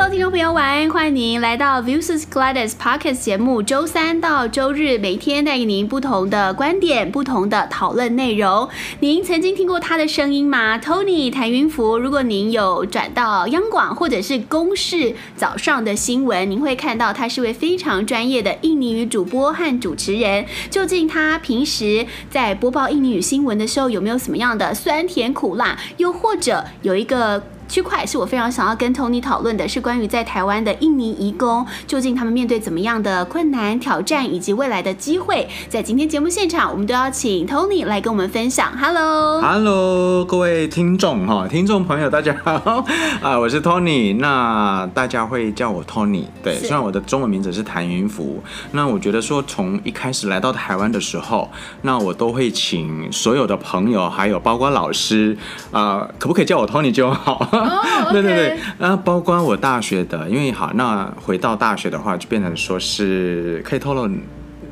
[0.00, 0.88] Hello，听众朋友，晚安！
[0.88, 8.68] 欢迎您来到 Views Gladys Podcast 节目，周三到周日每天带给您不同的观点、不同的讨论内容。
[9.00, 11.98] 您曾经听过他的声音吗？Tony 谭云福。
[11.98, 20.46] 如果您有转到央广或者是公视早上的新闻，您会看到他是位非常专业的印尼语主播和主持人。
[20.70, 25.76] 究竟他平时在播报印尼语新闻的时候，有没有什么样的酸甜苦辣？
[25.96, 35.46] 又或者有一个区块是我非常想要跟 Tony 讨论的，是关于在台湾的印尼移工，究竟他们面对怎么样的困难、挑战以及未来的机会。
[35.68, 38.72] 在今天节目现场，我们都要请 Tony 来跟我们分享。
[38.78, 42.84] Hello，Hello，各位听众哈，听众朋友大家好
[43.20, 48.42] 啊，我是 Tony，那大家会叫我 Tony，对，虽然我的中文名字是谭云福。
[48.72, 51.50] 那我觉得说从一开始来到台湾的时候，
[51.82, 55.36] 那我都会请所有的朋友，还有包括老师
[55.70, 58.12] 啊、呃，可不可以叫我 Tony 就好？Oh.
[58.12, 64.20] 对对对，那包括我大学的，因为好，那回到大学的话，就变成说是可以透露年，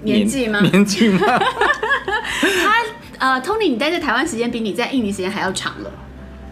[0.03, 0.61] 年纪吗？
[0.61, 1.21] 年纪吗？
[2.39, 2.75] 他
[3.19, 5.91] 呃，Tony，你待在台湾时间比你在印尼时间还要长了，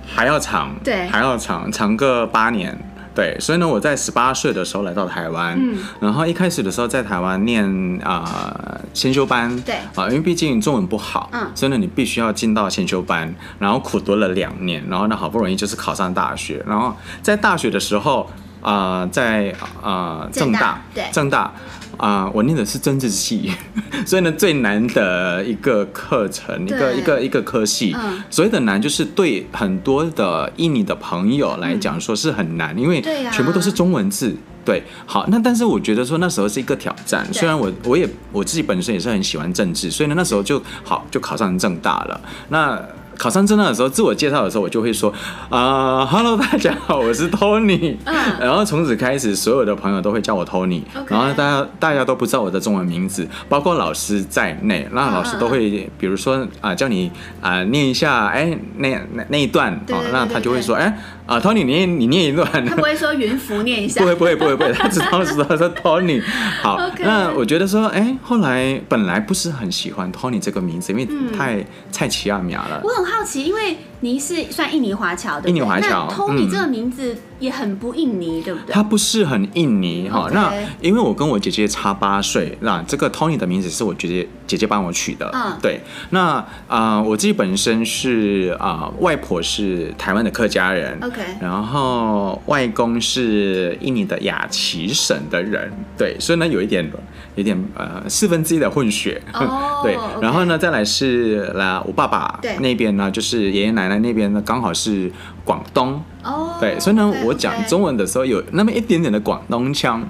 [0.07, 2.77] 还要长，对，还要长，长个八年。
[3.15, 7.65] 对，所以呢，我在十八岁的时候来到台湾，嗯，然后一开始的时候在台湾念
[8.03, 8.25] 啊、
[8.65, 18.29] 呃、先修班，对，啊，因为毕竟中文不好，嗯，所以呢，你必须要进到先修班，然后苦读了两年，然后呢，好不容易就是考上大学，然后在大学的时候
[18.61, 21.53] 啊、呃，在啊、呃、政大，对，正大。
[21.97, 23.51] 啊、呃，我念的是政治系，
[24.07, 42.81] 所以呢，最难的一个课程，一个一个一个科系，嗯，所谓的难就是对很多的印尼的朋友来讲说是很难，嗯、因为全部都是中文字，对，对，好，那但是我觉得说那时候是一个挑战，虽然我我也我自己本身也是很喜欢政治，所以呢那时候就好就考上政大了，那。
[43.19, 45.13] 考上政大的时候，自我介绍的时候，我就会说
[45.49, 47.97] 啊、呃、，Hello，大家好，我是 Tony。
[48.05, 48.15] 嗯。
[48.41, 50.83] 然后从此开始，所有的朋友都会叫我 Tony。
[51.09, 54.89] 然后大家大家都不知道我的中文名字，包括老师在内。
[54.93, 60.97] 那老师都会，比如说啊、呃，叫你啊、呃、念一下，哎，那那那一段啊，那他就会说，哎。
[61.27, 66.23] 啊，Tony，你念你念一段，他不会说云浮念一下， 不会不会不会不会，他知道知道他说 Tony，
[66.61, 72.79] 好.那我觉得说，哎、欸，后来本来不是很喜欢 Tony 这个名字，因为太太奇亚苗了。
[72.85, 78.73] 我很好奇，因为你是算印尼华侨的，印尼华侨，那 Tony 这个名字也很不印尼，对不对？
[78.73, 80.29] 他不是很印尼哈。
[80.33, 85.31] 那因为我跟我姐姐差八岁，那这个 Tony 的名字是我姐姐姐姐帮我取的。
[85.35, 85.81] 嗯，对。
[86.11, 90.99] 那啊、呃，我自己本身是啊、呃，外婆是台湾的客家人。
[91.01, 91.41] Okay.
[91.41, 96.91] 然后外公是印尼的雅琪省的人，对，所以呢有一点，
[97.35, 99.49] 有点呃四分之一的混血，oh,
[99.83, 99.97] 对。
[100.21, 105.11] 然后呢再来是来我爸爸那边呢，就是爷爷奶奶那边呢刚好是
[105.45, 107.25] 广东，oh, 对，所以呢 okay.
[107.27, 110.07] 我讲中文的时候有那么一点点的广东腔。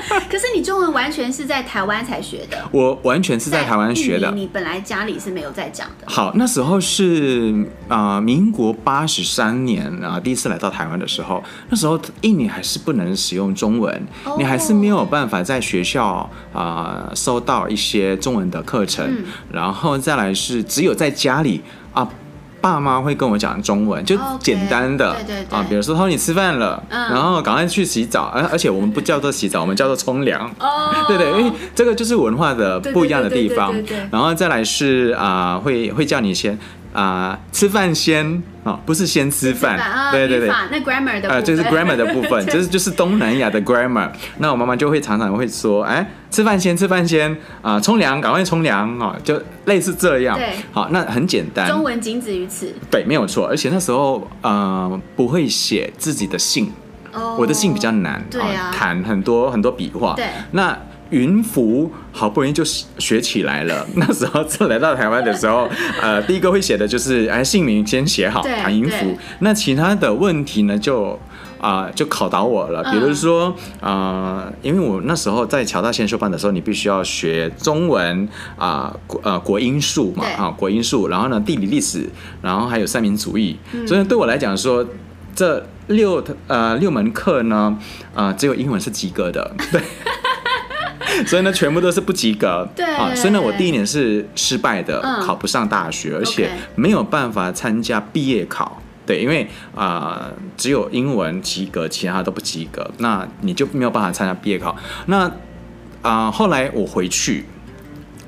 [0.30, 4.30] 可是你中文完全是在台湾才学的，我完全是在台湾学的。
[4.32, 6.06] 你本来家里是没有在讲的。
[6.06, 22.08] 好，那时候是啊、呃，民国八十三年啊、呃，第一次来到台湾的时候，那时候印尼还是不能使用中文，哦、你还是没有办法在学校啊、呃、收到一些中文的课程，嗯、然后再来是只有在家里啊。
[22.62, 25.58] 爸妈会跟我讲中文，就简单的、okay, 对对对。
[25.58, 30.48] 啊，比如说他说你吃饭了，嗯、然后赶快去洗澡，而而且我们不叫做洗澡，我们叫做冲凉。
[30.60, 33.74] 哦， 对对，因为这个就是文化的不一样的地方。
[34.10, 36.56] 然后再来是啊、呃，会会叫你先
[36.92, 39.78] 啊、呃、吃饭先啊，不是先吃饭。
[40.10, 44.10] 对对对，那 grammar 的呃，这、就是 grammar 的部分， 就是就是东南亚的 grammar。
[44.38, 46.06] 那我妈妈就会常常会说，哎。
[46.32, 47.78] 吃饭先，吃饭先啊！
[47.78, 49.14] 冲凉，赶快冲凉啊！
[49.22, 50.34] 就类似这样。
[50.34, 51.68] 对，好，那很简单。
[51.68, 52.74] 中文仅止于此。
[52.90, 53.46] 对，没有错。
[53.46, 56.72] 而且那时候，呃，不会写自己的姓。
[57.12, 57.36] 哦。
[57.38, 58.24] 我的姓比较难。
[58.30, 58.70] 对啊。
[58.72, 60.14] 谈很多很多笔画。
[60.14, 60.24] 对。
[60.52, 60.74] 那
[61.12, 63.86] 云浮好不容易就学起来了。
[63.94, 65.68] 那时候就来到台湾的时候，
[66.00, 69.16] 呃，第一个会写的就是哎，姓名先写好，谭云浮。
[69.38, 71.16] 那其他的问题呢，就。
[71.62, 72.82] 啊、呃，就考倒我了。
[72.90, 78.28] 比如说，啊、呃，因为我那时候在侨大先修班的时候，你必须要学中文
[78.58, 82.10] 啊，国、呃、呃国英数嘛，啊国英数，然后呢地理历史，
[82.42, 83.56] 然后还有三民主义。
[83.74, 84.84] 嗯、所以对我来讲说，
[85.36, 87.78] 这六呃六门课呢，
[88.12, 89.80] 啊、呃、只有英文是及格的， 对。
[91.26, 92.68] 所以呢，全部都是不及格。
[92.74, 92.84] 对。
[92.84, 98.80] 啊，所以呢，我第一年是失败的，嗯、考不上大学，而且没有办法参加毕业考。
[99.04, 99.42] 对，因为
[99.74, 104.76] 啊、呃，只有英文及格，其他都不及格，那你就没有办法参加毕业考。
[105.06, 105.24] 那
[106.02, 107.44] 啊、呃，后来我回去，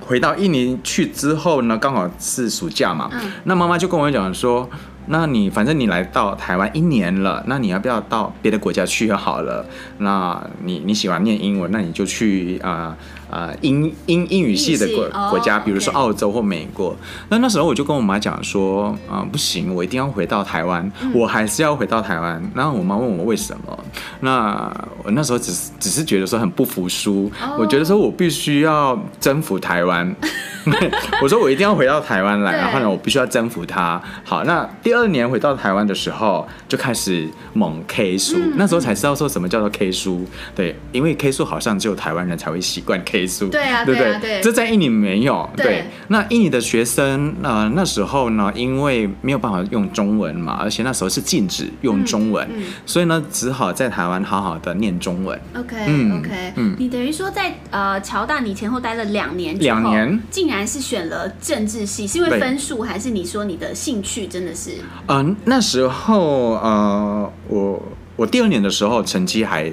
[0.00, 4.68] 回到印尼去之后呢，刚好是暑假嘛，嗯、那妈妈就跟我讲说，
[5.06, 9.64] 那你反正你来到台湾一年了，那你要不要到别的国家去就好了？
[9.98, 12.96] 那你你喜欢念英文，那你就去啊。
[12.96, 12.96] 呃
[13.34, 16.90] 啊、呃，英英英语系的国国家，比如说澳洲或美国。
[16.90, 16.96] Oh.
[17.30, 22.40] 那那时候我就跟我妈讲说，啊、呃，不行，我一定要回到台湾，嗯、我还是要回到台湾。
[22.54, 23.84] 然后我妈问我为什么，
[24.20, 24.72] 那
[25.02, 27.60] 我那时候只是只是觉得说很不服输，oh.
[27.60, 30.14] 我觉得说我必须要征服台湾。
[31.22, 34.00] 我说我一定要回到台湾来，然后呢，我必须要征服它。
[34.24, 40.26] 好，那第二年回到台湾的时候，就开始猛 K 书，嗯、那时候才知道说什么叫做 K 书。
[40.54, 43.48] 对，因为 K 书好像只有台湾人才会习惯 K 书。
[43.48, 44.12] 对啊，对不对？
[44.14, 45.48] 对，对，这在印尼没有。
[45.56, 55.38] 对，对，那印尼的学生，呃，那时候呢，因为没有办法用中文嘛，而且那时候是禁止用中文，嗯嗯、所以呢，只好在台湾好好的念中文。
[55.54, 60.53] OK，嗯，OK，嗯，你等于说在呃侨大，你前后待了两年，两年，竟然。
[60.54, 64.70] 还是选了政治系，是因为分数，还是你说你的兴趣真的是？
[65.08, 67.82] 嗯、呃，那时候呃，我
[68.16, 69.70] 我第二年的时候成绩还，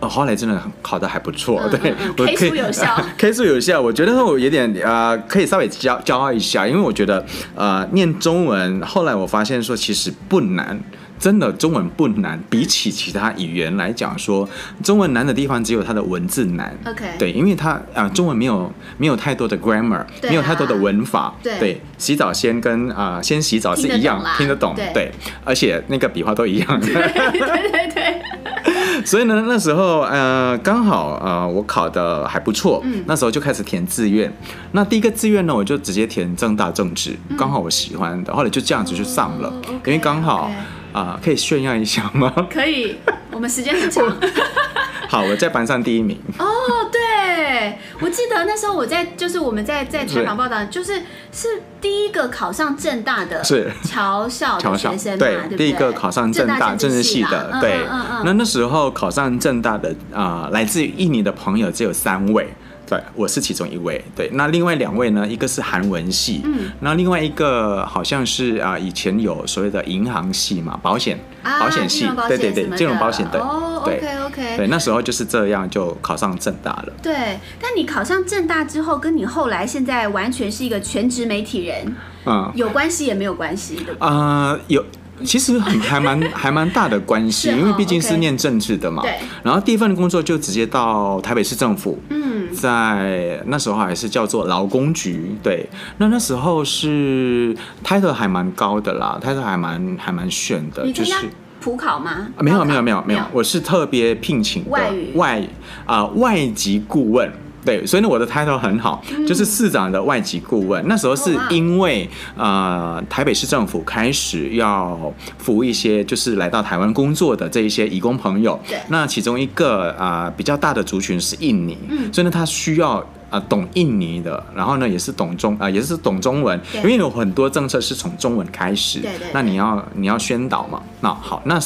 [0.00, 7.24] 呃，后来真的考的还不错，嗯、对，嗯、我 K 数有效、呃、，K 数有效，我觉得我有点呃，可以稍微骄骄傲一下，因为我觉得
[7.54, 10.80] 呃，念中文，后来我发现说其实不难。
[11.24, 14.46] 真的中文不难，比起其他语言来讲说，
[14.82, 16.76] 中文难的地方只有它的文字难。
[16.84, 21.34] OK，对，因为它啊、呃，中文没有没有太多的 grammar，、啊、没有太多的文法。
[21.42, 24.74] 对，对洗澡先跟啊、呃，先洗澡是一样，听得懂。
[24.74, 25.12] 得懂对，对，
[25.46, 26.78] 而且那个笔画都一样。
[26.78, 28.22] 对对对对。
[29.06, 32.82] 所以呢，那时候呃，刚好呃，我考的还不错。
[32.84, 33.02] 嗯。
[33.06, 34.30] 那时候就开始填志愿。
[34.72, 38.34] 那第一个志愿呢，我就直接填正大政治，刚好我喜欢的。
[38.34, 40.50] 后来就这样子就上了，哦、因为刚好。
[40.50, 40.83] Okay.
[40.94, 42.32] 啊，可以炫耀一下吗？
[42.48, 42.96] 可以，
[43.32, 44.16] 我们时间很长。
[45.10, 46.18] 好，我在班上第一名。
[46.38, 46.44] 哦，
[46.90, 51.02] 对，我记得那时候我在，就是我们在在采访报道，就是
[51.32, 57.80] 是第一个考上政大的，是侨校的学生嘛，对，第一个考上政大政治系的，对，
[58.24, 62.48] 那那时候考上政大的啊，来自于印尼的朋友只有三位。
[62.86, 64.04] 对，我是其中一位。
[64.14, 65.26] 对，那另外两位呢？
[65.26, 73.40] 一个是韩文系，嗯，那另外一个好像是啊，以前有所谓的银行系嘛，保险，啊、保险系，对对对，金融保险的。
[73.40, 74.56] 哦对，OK OK。
[74.56, 76.92] 对，那时候就是这样就考上正大了。
[77.02, 81.94] 对，但你考上正大之后，跟你后来现在完全是一个全职媒体人，
[82.24, 83.78] 嗯，有关系也没有关系？
[83.98, 84.84] 啊、呃，有。
[85.22, 89.02] 其实很 还蛮还蛮大的关系，哦、因为毕竟是念政治的嘛。
[89.02, 89.14] 对。
[89.42, 91.98] 然后第一份工作就直接到台北市政府。
[92.10, 92.52] 嗯。
[92.54, 95.36] 在那时候还是叫做劳工局。
[95.42, 95.68] 对。
[95.98, 100.90] 那那时候是 title 还蛮高的啦，title 还蛮还蛮炫的。
[100.92, 101.14] 就是
[101.60, 102.28] 普考吗？
[102.36, 105.40] 啊、没有没有没有没有，我是特别聘请外语外
[105.86, 107.32] 啊、呃、外籍顾问。
[107.64, 110.86] 对，所以呢，我的 title 很好，嗯、就是市长的外籍顾问。
[110.86, 118.60] 那时候是因为、哦、呃，台北市政府开始要服务一些就是来到台湾工作的这一些移工朋友。
[118.68, 123.04] 对，那其中一个啊、呃、比较大的族群是印尼，嗯、所以呢，他需要。
[123.30, 130.80] 啊，懂印尼的，然后呢，也是懂中啊、呃，也是懂中文，因为有很多政策是从中文开始，对对对，那你要你要宣导嘛。
[131.00, 131.58] 那好，那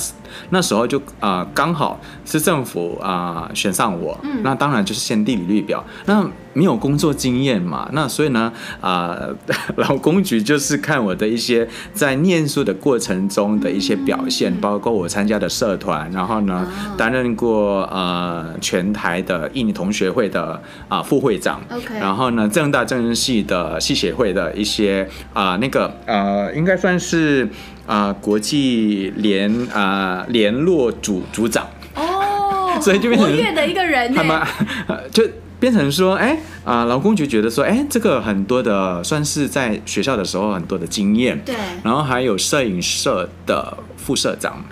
[0.51, 5.85] 那时候就啊、呃，刚好是政府啊、呃、选上我，嗯、那当然就是先地履历表。
[6.07, 9.37] 那没有工作经验嘛，那所以呢，啊、呃，
[9.77, 20.55] 劳工局就是看我的一些在念书的过程中的一些表现，嗯、包括我参加的社团，然后呢，哦、担任过呃全台的印尼同学会的
[20.89, 27.49] 啊、呃、副会长，OK，然后呢，正大政治系的系协会的一些啊、呃、那个呃，应该算是
[27.89, 31.67] 啊、呃、国际联啊、呃、联络组组长
[31.97, 34.41] 哦， 所以就变成活跃的一个人，他们
[35.11, 35.25] 就。
[35.61, 41.53] 变成说，哎啊，劳工局觉得说，哎，这个很多的算是在学校的时候很多的经验，对，
[41.83, 44.65] 然后还有摄影社的副社长，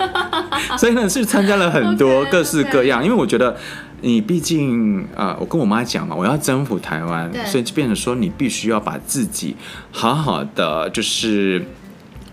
[0.78, 3.00] 所以呢是参加了很多各式各样。
[3.00, 3.04] Okay, okay.
[3.04, 3.54] 因为我觉得
[4.00, 9.54] 你毕竟啊、呃，我跟我妈讲嘛，我要征服台湾，所以就变成说你必须要把自己
[9.90, 11.62] 好好的就是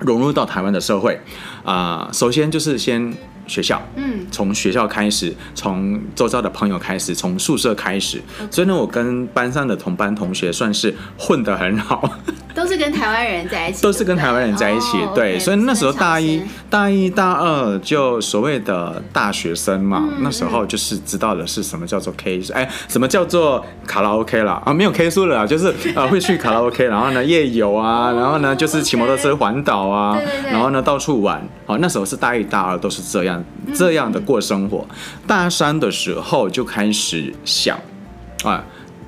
[0.03, 1.19] 融入到台湾的社会
[1.63, 2.13] 啊、呃。
[2.13, 3.13] 首先就是先。
[3.45, 12.09] 学校，嗯，从学校开始，从周遭的朋友开始，从宿舍开始.所以呢，我跟班上的同班同学算是混得很好。
[12.55, 24.61] 都是跟台湾人在一起，都是跟台湾人在一起，对，所以那时候大一、大一、大二就所谓的大学生嘛，那时候就是知道的是什么叫做 K，哎，什么叫做卡拉 OK 啦？
[24.65, 33.43] 啊，没有 K 书了，就是呃 会去卡拉 OK，然后呢夜游啊，然后呢就是骑摩托车环岛啊，然后呢到处玩，好，那时候是大一、大二都是这样
[33.73, 34.85] 这样的过生活，
[35.25, 37.79] 大三的时候就开始想
[38.43, 38.63] 啊。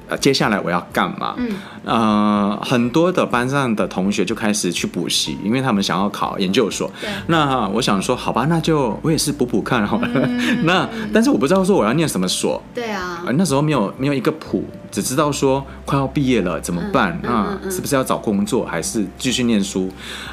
[0.07, 1.33] 呃，接下来我要干嘛？
[1.37, 1.49] 嗯，
[1.83, 6.91] 呃，很多的班上的同学就开始去补习，因为他们想要考研究所。
[7.01, 7.09] 对。
[7.27, 10.09] 那我想说，好吧，那就我也是补补看好了。
[10.13, 12.61] 嗯、 那但是我不知道说我要念什么所。
[12.73, 13.23] 对啊。
[13.25, 17.19] 呃、那时候没有没有一个谱，只知道说快要毕业了怎么办？
[17.23, 19.91] 嗯、啊、嗯，是不是要找工作，还是继续念书？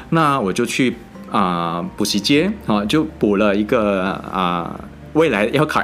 [0.09, 0.97] 那我就去
[1.31, 4.75] 啊、呃、补习街啊，就补了一个啊。
[4.77, 4.79] 呃
[5.13, 5.79] 未来要考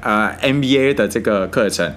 [0.00, 1.92] 呃 MBA 的这个课程，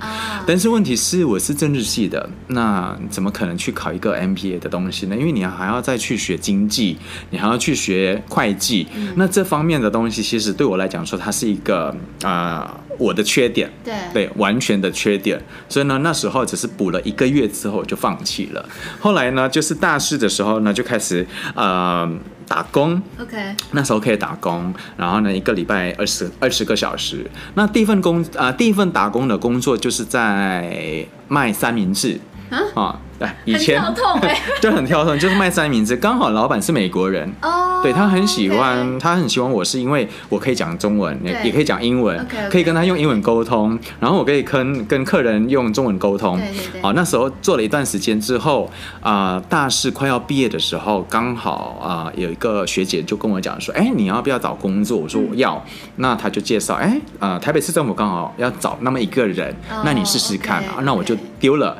[0.46, 5.16] 但是问题是我是政治系的，那怎么可能去考一个 MBA 的东西呢？
[5.16, 6.98] 因为你还要再去学经济，
[7.30, 15.42] 你还要去学会计，那这方面的东西其实对我来讲说，它是一个啊、呃、我的缺点，对对，完全的缺点。
[15.70, 18.68] 所以呢，那时候只是补了一个月之后就放弃了。
[19.00, 21.26] 后来呢，就是大四的时候呢，就开始
[21.56, 22.10] 呃。
[22.50, 23.36] 打工，OK，
[23.72, 27.30] 那时候可以打工，然后呢，一个礼拜二十二十个小时。
[27.56, 32.18] 那第一份工啊、呃，第一份打工的工作就是在卖三明治
[32.50, 32.60] 啊。
[32.76, 35.96] 啊对，以前很跳痛哎， 就很跳痛，就是卖三明治。
[35.96, 42.52] 刚好老板是美国人哦，对，他很喜欢.他很喜欢我，是因为我可以讲中文，也也可以讲英文，okay, okay.
[42.52, 46.38] 可以跟他用英文沟通，然后我可以跟跟客人用中文沟通。
[46.38, 46.82] 对对对。
[46.84, 48.70] 好，那时候做了一段时间之后，
[49.02, 54.96] 啊、呃，大四快要毕业的时候，刚好啊、呃，有一个学姐就跟我讲说，哎，你要不要找工作？
[54.96, 55.56] 我说我要。
[55.56, 60.76] 嗯、那他就介绍，哎，呃，台北市政府刚好要找那么一个人，哦、那你试试看啊。
[60.84, 61.76] 那我就丢了。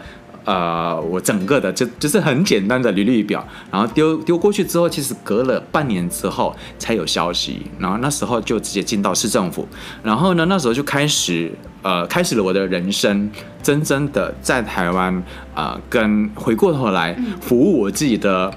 [0.48, 9.68] 呃，我整个的就就是很简单的履历表，然后丢丢过去之后，其实隔了半年之后才有消息，然后那时候就直接进到市政府，
[10.02, 11.52] 然后呢，那时候就开始
[11.82, 13.30] 呃，开始了我的人生，
[13.62, 15.14] 真正的在台湾
[15.54, 17.14] 啊、呃，跟回过头来
[17.44, 18.50] 服务我自己的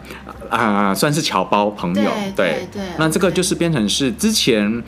[0.48, 4.80] 啊、呃，算是侨胞朋友，对对，对，对，那这个就是变成是之前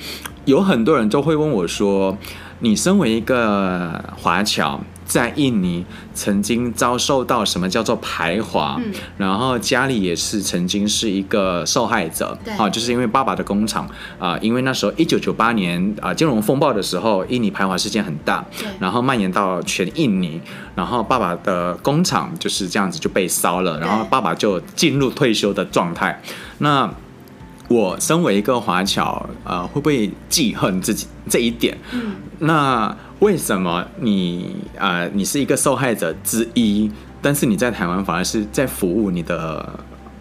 [0.44, 2.16] 有很多人都会问我说，
[2.60, 4.80] 你身为一个华侨。
[5.04, 18.44] 在印尼曾经遭受到什么叫做排华，嗯，然后家里也是曾经是一个受害者，啊，就是因为爸爸的工厂啊，因为那时候一九九八年啊金融风暴的时候，印尼排华事件很大，
[18.78, 20.40] 然后蔓延到全印尼，
[20.74, 26.22] 然后爸爸的工厂就是这样子就被烧了，然后爸爸就进入退休的状态。
[26.58, 26.88] 那
[27.68, 31.76] 我身为一个华侨，呃，会不会记恨自己这一点？
[31.92, 32.96] 嗯，那。
[33.22, 39.38] 为什么你啊、呃，你是一个受害者之一，但是你在台湾反而是在服务你的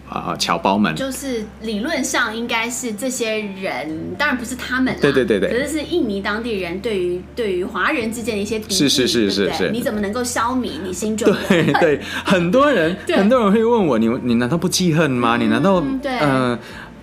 [0.08, 0.94] 啊、呃、侨胞们？
[0.94, 11.36] 就是理论上应该是这些人，当然不是他们，对对对对，可是是印尼当地人对于对于华人之间的一些敌意，是是是是是，你怎么能够消弭你心中的？
[11.48, 15.36] 对对，很多人很多人会问我，你你难道不记恨吗？
[15.36, 15.98] 你难道嗯？
[15.98, 16.56] 对呃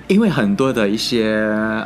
[0.10, 1.34] 因为很多的一些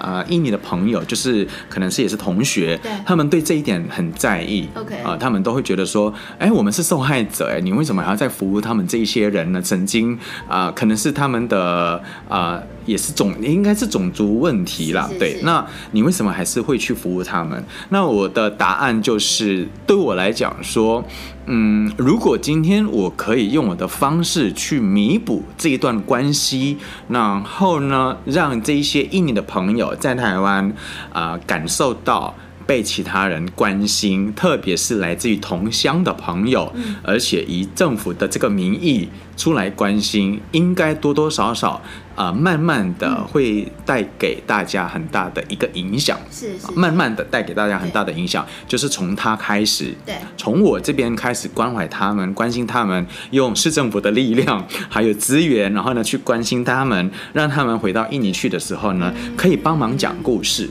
[0.01, 4.67] 呃印尼的朋友，就是可能是也是同学，他们对这一点很在意。
[4.75, 9.61] OK，啊、呃，他们都会觉得说，哎，我们是受害者，哎，你为什么还要再服务他们这一些人呢？
[9.61, 12.55] 曾经啊、呃，可能是他们的啊。
[12.55, 15.41] 呃也是种应该是种族问题啦，是是是对。
[15.43, 17.63] 那你为什么还是会去服务他们？
[17.89, 21.03] 那我的答案就是，对我来讲说，
[21.45, 30.65] 嗯，如果今天我可以用我的方式去弥补这一段关系，然后呢，让这一些印尼的朋友在台湾
[31.11, 32.33] 啊、呃、感受到。
[32.65, 41.81] 被其他人关心，特别是来自于同乡的朋友，嗯，而且以政府的这个名义出来关心，应该多多少少
[42.15, 60.69] 啊、呃，慢慢的会带给大家很大的一个影响，是，是，慢慢的带给大家很大的影响，就是从他开始，对，从我这边开始关怀他们，关心他们，用市政府的力量还有资源，然后呢去关心他们，让他们回到印尼去的时候呢，可以帮忙讲故事。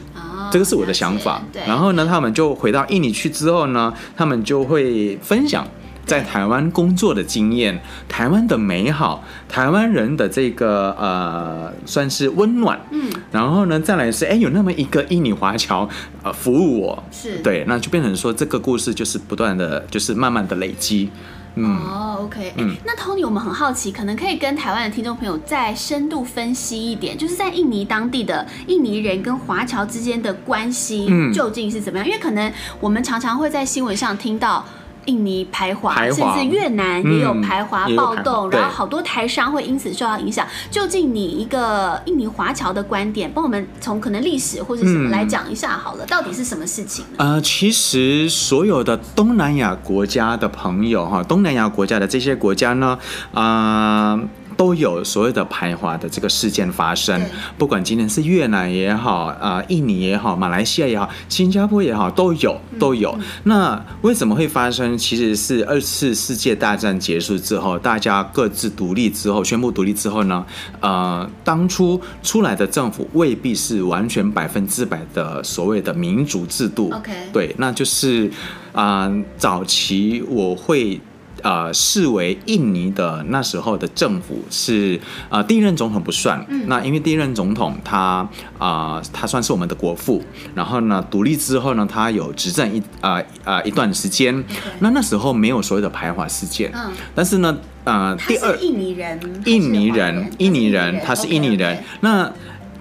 [0.53, 5.67] 这个是我的想法，然后呢，他们就回到印尼去之后呢，他们就会分享
[6.05, 15.89] 在台湾工作的经验，台湾的美好，台湾人的这个呃，算是温暖，嗯，然后呢，再来是哎，有那么一个印尼华侨
[16.23, 17.39] 呃服务我，是。
[17.39, 21.09] 对，那就变成说这个故事就是不断的就是慢慢的累积。
[21.55, 32.07] 嗯、哦，OK，嗯，那 Tony，我们很好奇，可能可以跟台湾的听众朋友再深度分析一点，就是在印尼当地的印尼人跟华侨之间的关系究竟是怎么样？
[32.07, 34.65] 嗯、因为可能我们常常会在新闻上听到。
[35.07, 40.47] 印尼排华，甚至越南也有排华暴动，嗯，然后好多台商会因此受到影响。
[40.71, 47.05] 究竟你一个印尼华侨的观点，帮我们从可能历史或者什么来讲一下好了，嗯，到底是什么事情？
[47.17, 52.99] 呃，其实所有的东南亚国家的朋友哈，东南亚国家的这些国家呢，
[53.33, 54.29] 啊，呃。
[54.63, 57.21] 都有所谓的排华的这个事件发生。
[57.59, 63.19] 不管今天是越南也好，啊、呃，印尼也好，马来西亚也好，新加坡也好，都有都有。
[63.43, 64.97] 那为什么会发生？
[64.97, 70.47] 其实是二次世界大战结束之后，大家各自独立之后，宣布独立之后呢，
[70.79, 76.89] 呃，当初出来的政府未必是完全百分之百的所谓的民主制度。
[76.93, 78.31] OK，对，那就是
[78.71, 81.01] 啊、呃，早期我会。
[81.43, 88.27] 呃，视为印尼的那时候的政府是呃第一任总统不算，嗯、那因为第一任总统他
[88.59, 90.23] 啊、呃、他算是我们的国父，
[90.55, 94.45] 然后呢独立之后呢他有执政一啊啊、呃呃、一段时间
[94.79, 102.33] 那那时候没有所谓的排华事件，嗯，但是呢呃第二印尼人，印尼人，印尼人，他是印尼人，那。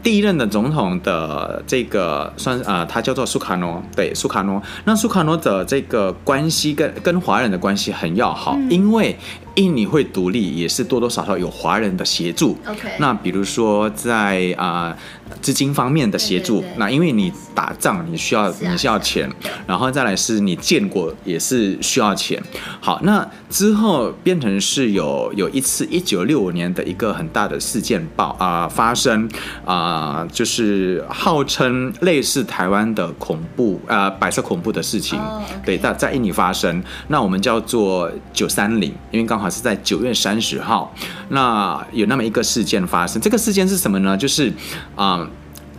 [0.04, 4.62] 第一任的总统的这个算啊、呃，他叫做苏卡诺，对，苏卡诺。
[4.86, 9.16] 那苏卡诺的这个关系跟跟华人的关系很要好，嗯、因为
[9.56, 12.58] 印尼会独立也是多多少少有华人的协助。
[12.66, 14.96] OK，那比如说在啊。
[14.96, 14.98] 呃
[15.42, 19.32] 资金方面的协助，对对对，那因为你打仗你需要你需要钱，
[19.66, 22.38] 然后再来是你建国也是需要钱。
[22.82, 29.26] 好，那之后变成是有有一次一九六五年的一个很大的事件爆啊、呃、发生
[29.64, 35.42] 啊、呃，就是号称类似台湾的恐怖啊、呃、白色恐怖的事情，oh.
[35.66, 36.84] 对，在在印尼发生。
[37.08, 40.94] 那我们叫做九三零，因为刚好是在九月三十号，
[41.30, 43.20] 那有那么一个事件发生。
[43.20, 44.16] 这个事件是什么呢？
[44.16, 44.50] 就是
[44.96, 45.18] 啊。
[45.18, 45.30] 呃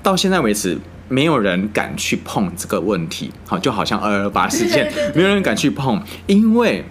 [0.04, 0.76] 到现在为止，
[1.08, 6.84] 没有人敢去碰这个问题，好，就好像二二八事件， 没有人敢去碰，因为，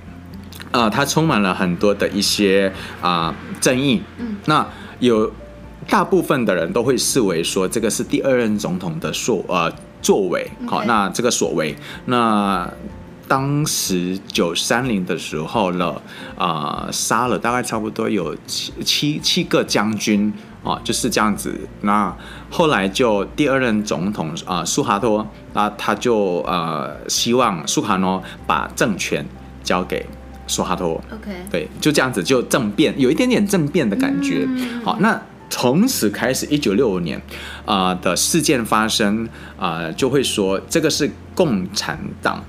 [0.72, 4.01] 呃，它充满了很多的一些啊、呃、争议。
[4.18, 4.66] 嗯，那
[5.00, 5.30] 有
[5.90, 9.70] 大部分的人都会视为说这个是第二任总统的所呃
[10.01, 11.75] 作为，好，那这个所为，
[12.06, 12.72] 那
[13.31, 16.01] 当时九三零的时候了，
[16.38, 20.33] 啊、呃，杀了大概差不多有七七七个将军。
[20.63, 21.57] 哦，就是这样子。
[21.81, 22.13] 那
[22.50, 29.25] 后来就第二任总统啊，苏哈托，那他就呃希望苏卡诺把政权
[29.63, 30.05] 交给
[30.45, 31.01] 苏哈托。
[31.09, 34.47] OK，对，就这样子就政变，有一点点政变的感觉。
[34.83, 35.19] 好，那
[35.50, 37.17] 从此开始，一九六五年
[37.65, 42.44] 啊、呃、的事件发生啊、呃，就会说这个是共产党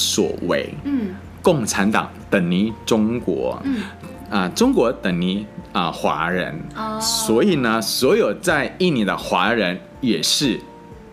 [0.00, 0.72] 所为。
[0.84, 3.60] 嗯，共产党等于中国。
[3.64, 3.82] 嗯。
[4.30, 7.02] 啊、呃，中国等于啊、呃、华人，oh.
[7.02, 10.60] 所以呢，所有在印尼的华人也是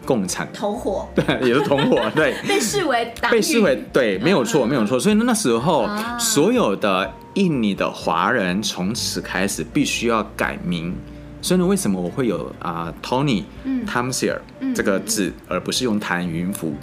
[0.05, 4.99] 共产同伙，对，也是同伙， 对，被视为被视为对，没有错，没有错。
[4.99, 6.19] 所以那时候，oh.
[6.19, 10.93] 所有的印尼的华人从此开始必须要改名。
[11.41, 14.37] 所以呢，为什么我会有啊、呃、Tony、嗯、Tamsir
[14.75, 16.75] 这个字，而不是用谭云福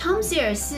[0.00, 0.74] ？Tamsir 是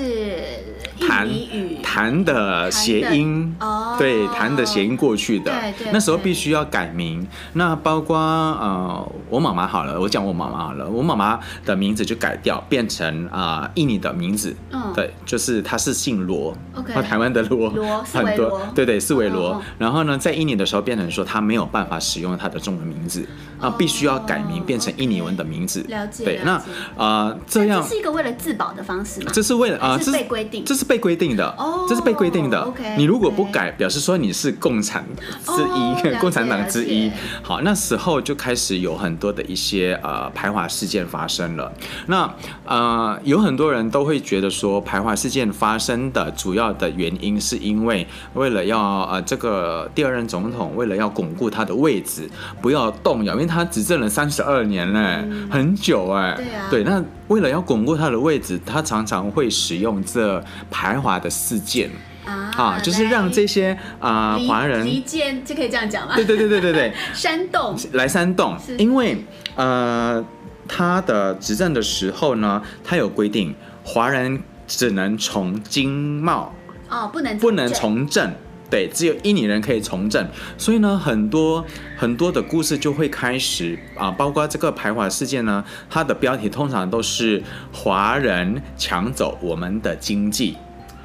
[0.98, 1.78] 印尼语。
[1.82, 7.26] 谭的谐音，哦，对，弹的谐音过去的，对对，那时候必须要改名。
[7.52, 19.62] 那包括呃，我妈妈好了，我讲我妈妈好了，我妈妈的名字就改掉，变成啊印尼的名字，嗯，对，就是她是姓罗，OK，台湾的罗，罗，很多，对对，四维罗。
[19.78, 23.28] 然后呢，在印尼的时候变成说她没有办法使用她的中文名字，
[23.60, 25.84] 啊，必须要改名变成印尼文的名字。
[25.88, 26.62] 了解，对，那
[26.96, 29.11] 啊这样这是一个为了自保的方式。
[29.32, 32.60] 这是为了啊，这是被规定，这是被规定的，哦，这是被规定的。
[32.60, 35.04] OK，你如果不改，表示说你是共产
[35.44, 37.10] 之一，共产党之一。
[37.42, 41.72] 好，那时候就开始有很多的一些呃排华事件发生了。
[42.06, 42.32] 那
[42.64, 52.28] 呃，有很多人都会觉得说，排华事件发生的主要的原因是因为为了要呃这个第二任总统为了要巩固他的位置，
[52.60, 61.90] 不要动摇，因为他执政了三十二年嘞，很久哎，对啊，对，那为了要巩固他的位置，他常常常会使用这排华的事件。
[62.24, 66.14] 啊，啊，就是让这些啊华人离间，就可以这样讲吗？
[66.14, 67.76] 对对对对对对， 煽动。
[67.94, 69.24] 来煽动，因为
[69.56, 70.24] 呃
[70.68, 76.54] 他的执政的时候呢，他有规定，华人只能从经贸
[76.88, 78.32] 哦，不能不能从政。
[78.72, 81.62] 对，只有印尼人可以从政，所以呢，很多
[81.94, 90.56] 很多的故事就会开始啊，包括这个排华事件呢，它的标题通常都是华人抢走我们的经济，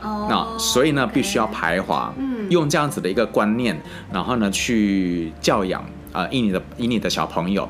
[0.01, 3.77] 哦，那所以呢，必须要排华，嗯，用这样子的一个观念，
[4.13, 7.69] 然后呢，去教养啊印尼的印尼的小朋友，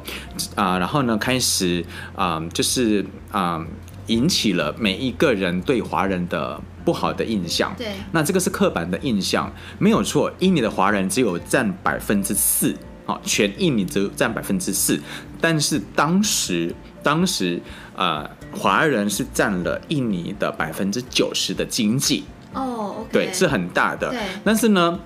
[0.53, 1.83] 啊，然后呢，开始
[2.15, 3.65] 啊，就是啊，
[4.07, 6.59] 引起了每一个人对华人的。
[6.87, 10.31] 不好的印象，对，那这个是刻板的印象，没有错。
[10.39, 12.73] 印尼的华人只有占百分之四，
[13.05, 14.97] 好，全印尼只有占百分之四，
[15.41, 17.61] 但是当时，当时，
[17.97, 24.97] 呃，华人是占了印尼的百分之九十的经济，哦，okay，对，是很大的，对，但是呢。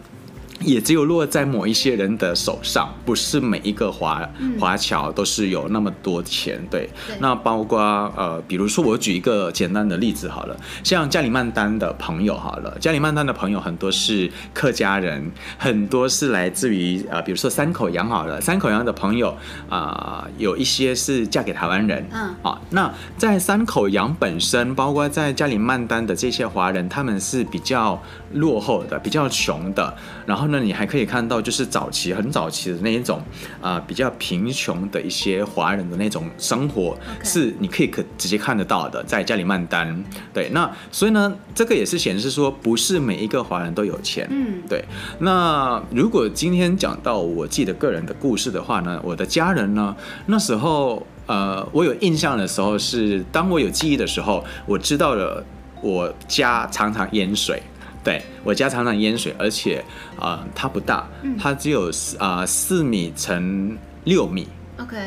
[0.62, 6.62] 也只有落在某一些人的手上，不是每一个华华侨都是有那么多钱。
[6.70, 7.80] 对，对那包括
[8.16, 19.36] 呃，比如说我举一个简单的例子好了，像加里曼丹的朋友好了，加里曼丹的朋友很多是客家人，很多是来自于呃，比如说三口洋好了，三口洋的朋友
[19.68, 28.00] 啊、呃，有一些是嫁给台湾人，嗯，啊，那在三口洋本身，包括在加里曼丹的这些华人，他们是比较
[28.34, 29.96] 落后的，比较穷的，
[30.28, 30.51] 然后。
[30.52, 33.20] 那你还可以看到，就是早期很早期的那一种
[33.62, 40.04] 啊、呃，比较贫穷的一些华人的那种生活.是你可以可直接看得到的，在加里曼丹。
[40.34, 44.28] 对，那所以呢，这个也是显示说，不是每一个华人都有钱。
[44.30, 44.84] 嗯，对。
[45.20, 55.44] 那如果今天讲到我自己的个人的故事的话呢，我的家人呢，那时候呃，我有印象的时候是，当我有记忆的时候，我知道了
[55.82, 57.62] 我家常常淹水。
[58.04, 59.84] 对，我家常常淹水，而且
[60.16, 61.08] 啊、呃，它不大，
[61.40, 64.48] 它只有啊、呃、四米乘六米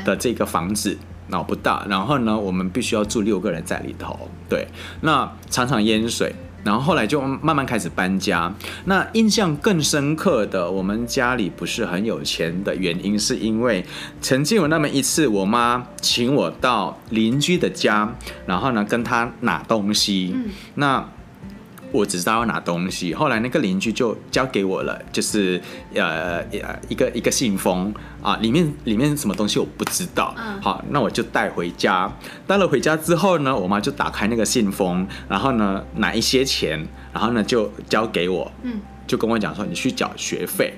[0.04, 0.96] 的这个房子，
[1.28, 1.84] 那.不大。
[1.88, 4.28] 然后呢，我们必须要住六个人在里头。
[4.48, 4.68] 对，
[5.00, 8.52] 那常常淹水，然后后来就慢慢开始搬家。
[8.84, 13.84] 那印象更深刻的，我们家里不是很有钱的原因，是因为
[14.20, 18.14] 曾经有那么一次，我妈请我到邻居的家，
[18.46, 20.32] 然后呢跟他拿东西。
[20.34, 21.08] 嗯、那
[21.94, 25.62] 我只知道要拿东西，后来那个邻居就交给我了，就是
[25.94, 30.34] 呃呃一个一个信封啊，里面里面什么东西我不知道。
[30.36, 32.12] 嗯，好，那我就带回家。
[32.48, 40.74] 带了回家之后呢，我妈就打开那个信封，然后呢拿一些钱，然后呢就交给我，嗯，就跟我讲说你去缴学费。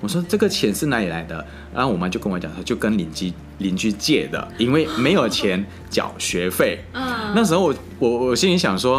[0.00, 1.42] 我说这个钱是哪里来的？
[1.74, 6.84] 然后我妈就跟我讲说就跟邻居邻居借的，因为没有钱 缴学费。
[6.92, 8.98] 嗯，那时候我我我心里想说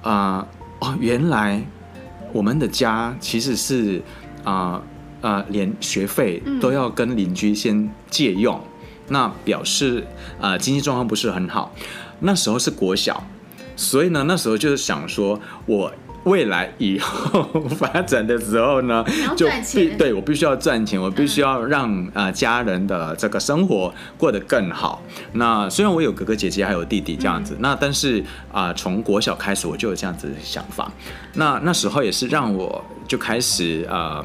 [0.00, 0.38] 啊。
[0.38, 0.46] 呃
[0.82, 1.62] 哦，原来
[2.32, 4.02] 我们的家其实是
[4.42, 4.82] 啊啊、
[5.20, 8.62] 呃呃，连学费都要跟邻居先借用，嗯、
[9.06, 10.04] 那表示
[10.40, 11.72] 啊、呃、经济状况不是很好。
[12.18, 13.22] 那时候是国小，
[13.76, 15.92] 所以呢，那时候就是想说我。
[16.24, 19.04] 未来以后发展的时候呢，
[19.36, 25.02] 就必对我必须要赚钱，我必须要让啊家人的这个生活过得更好。
[25.32, 30.90] 那虽然我有哥哥姐姐还有弟弟这样子，那但是啊从国小开始我就有这样子的想法。
[31.34, 34.24] 那那时候也是让我就开始啊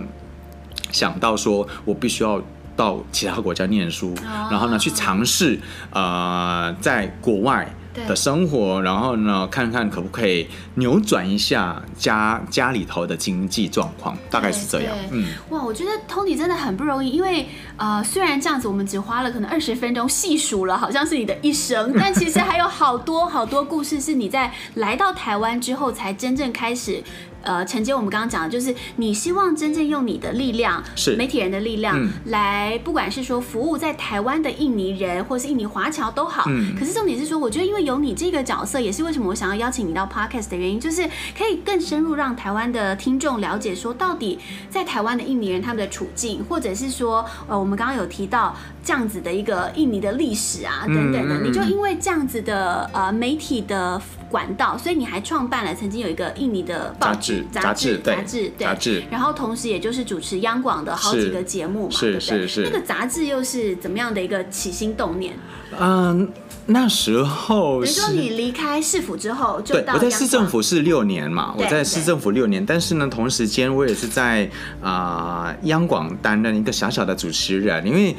[0.92, 2.42] 想到说我必须要
[2.76, 4.14] 到其他国家念书，
[4.52, 5.60] 然后呢去尝试
[5.92, 7.74] 呃在国外。
[8.06, 14.96] 的生活，然后呢，看看可不可以扭转一下家家里头的经济状况，大概是这样。
[15.12, 27.02] 嗯，哇，我觉得 Tony 真的很不容易，因为呃，虽然这样子，我们只花了可能二十分钟细数了，好像是你的一生， 但其实还有好多好多故事是你在来到台湾之后才真正开始。
[27.44, 36.44] 呃，承接我们刚刚讲的，就是你希望真正用你的力量，是媒体人的力量，嗯、来，不管是说服务在台湾的印尼人，或是印尼华侨都好。
[36.48, 36.76] 嗯。
[36.78, 48.56] 可是重点是说，我觉得因为有你这个角色，也是为什么我想要邀请你到 Podcast 的原因，就是可以更深入让台湾的听众了解，说到底在台湾的印尼人他们的处境，或者是说，呃，我们刚刚有提到
[48.88, 54.02] 这样子的一个印尼的历史啊，等等的，嗯、你就因为这样子的呃媒体的。
[54.30, 62.42] 管道，所以你还创办了曾经有一个印尼的报纸杂志杂志对杂志，然后同时也就是主持央广的好几个节目嘛，是对不对？
[62.42, 62.64] 是是是。
[62.66, 65.34] 那个杂志又是怎么样的一个起心动念？
[65.80, 66.30] 嗯，
[66.66, 74.44] 那时候，比如说你离开市府之后就到，对，我在市政府是六年嘛，我在市政府六年，但是呢，同时间我也是在
[74.82, 78.14] 啊、呃、央广担任一个小小的主持人，因为。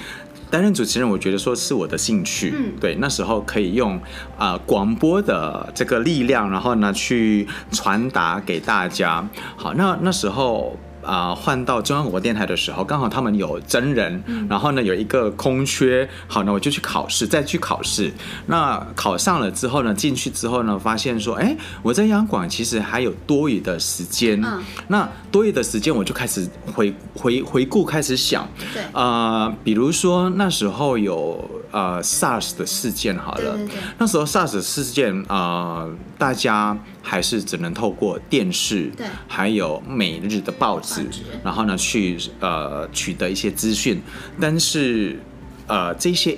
[0.50, 2.52] 担任主持人，我觉得说是我的兴趣。
[2.56, 3.96] 嗯，对，那时候可以用
[4.36, 9.28] 啊、呃、广播的这个力量，然后呢去传达给大家。
[9.56, 10.76] 好，那那时候。
[11.08, 18.12] 啊，换到中央广播电台的时候，刚好他们有真人，嗯、然后呢有一个空缺，好，呢我就去考试，再去考试。
[18.46, 24.38] 那考上了之后呢，进去之后呢，发现说，哎，我在央广其实还有多余的时间。
[24.44, 36.76] 嗯、那多余的时间，我就开始回回回顾，开始想，对，啊、呃，比如说那时候有呃 SARS 的事件，好了，对对对，那时候 SARS 事件啊、呃，大家。
[37.00, 41.06] 还是只能透过电视，对，还有每日的报纸，
[41.42, 43.98] 然后呢去呃取得一些资讯，
[44.38, 45.18] 但是
[45.66, 46.36] 呃这些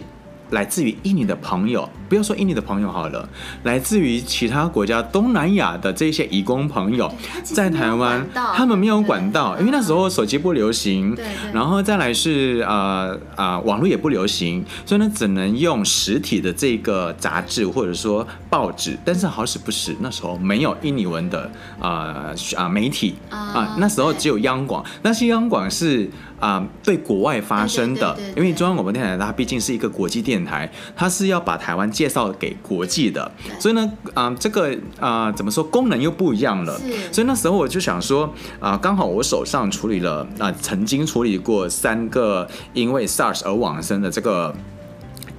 [0.51, 3.29] 来自于印尼的朋友，不要说印尼的朋友好了，
[3.63, 26.11] 来自于其他国家东南亚的这些移工朋友，在台湾他们没有管道，因为那时候手机不流行，对，然后再来是呃啊、呃、网络也不流行，所以呢只能用实体的这个杂志或者说报纸，但是好死不死那时候没有印尼文的啊啊、呃、媒体啊，那时候只有央广，那些央广是。
[26.41, 36.81] 啊、呃，对国外发生的，因为中央广播电台它毕竟是一个国际电台，它是要把台湾介绍给国际的，所以呢，啊、呃，这个啊、呃，怎么说，功能又不一样了。
[37.13, 38.25] 所以那时候我就想说，
[38.59, 44.55] 啊、呃，刚好我手上处理了啊、呃，曾经处理过三个因为 SARS 而往生的这个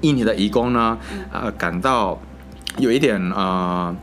[0.02, 0.98] 印尼的移工呢，
[1.32, 2.20] 呃，感到
[2.78, 3.96] 有一点啊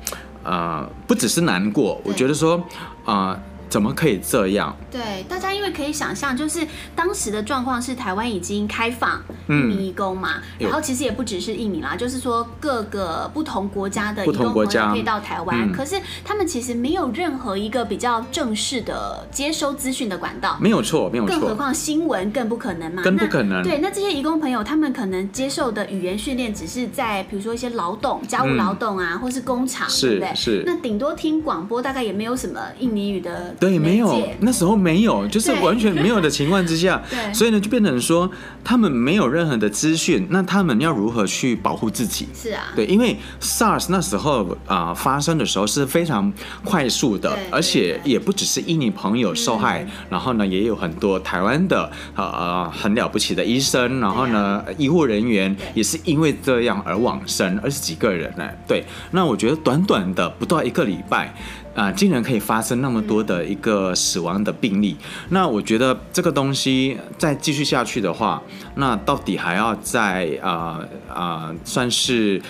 [0.42, 2.56] 啊、不只是难过，我觉得说
[3.04, 3.30] 啊。
[3.30, 4.74] 呃怎么可以这样？
[4.90, 23.62] 对，大家因为可以想象，就是当时的状况是台湾已经开放移工嘛，嗯、然后其实也不只是印尼啦，就是说各个不同国家的移工朋友可以到台湾，可是他们其实没有任何一个比较正式的接收资讯的管道，没有错，没有错，更何况新闻更不可能嘛，更不可能。
[23.62, 30.34] 对，那这些移工朋友他们可能接受的语言训练只是在比如说一些劳动、家务劳动啊，嗯、或是工厂，对不对？
[30.34, 33.54] 是，那顶多听广播，大概也没有什么印尼语的。
[33.60, 38.30] 对，没有，那时候没有，就是完全没有的情况之下， 对，所以呢，就变成说
[38.62, 42.28] 他们没有任何的资讯，那他们要如何去保护自己？
[42.34, 46.32] 是啊，对，因为 SARS 那时候啊、呃、发生的时候是非常
[46.64, 61.34] 快速的，而且也不只是印尼朋友受害，然后呢，也有很多台湾的呃很了不起的医生，然后呢，医护人员也是因为这样而往生，二十几个人呢，对，那我觉得短短的不到一个礼拜。
[61.78, 64.96] 啊、竟然可以发生那么多的一个死亡的病例，
[65.28, 68.42] 那我觉得这个东西再继续下去的话，
[68.74, 72.42] 那到底还要再啊啊，算是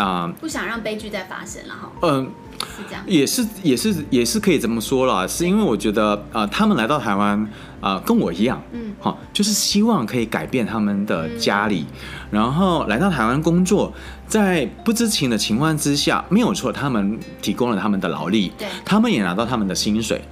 [0.00, 1.92] 啊，呃、不想让悲剧再发生了哈。
[2.02, 7.38] 嗯、呃，是这样，也是也是也是可以这么说了，是因为我觉得啊、呃，他们来到台湾
[7.80, 13.92] 啊、呃，跟我一样，嗯，好，就是希望可以改变他们的家里，嗯、然后来到台湾工作。
[14.30, 20.22] 在不知情的情况之下，没有错，他们提供了他们的劳力，对，他们也拿到他们的薪水。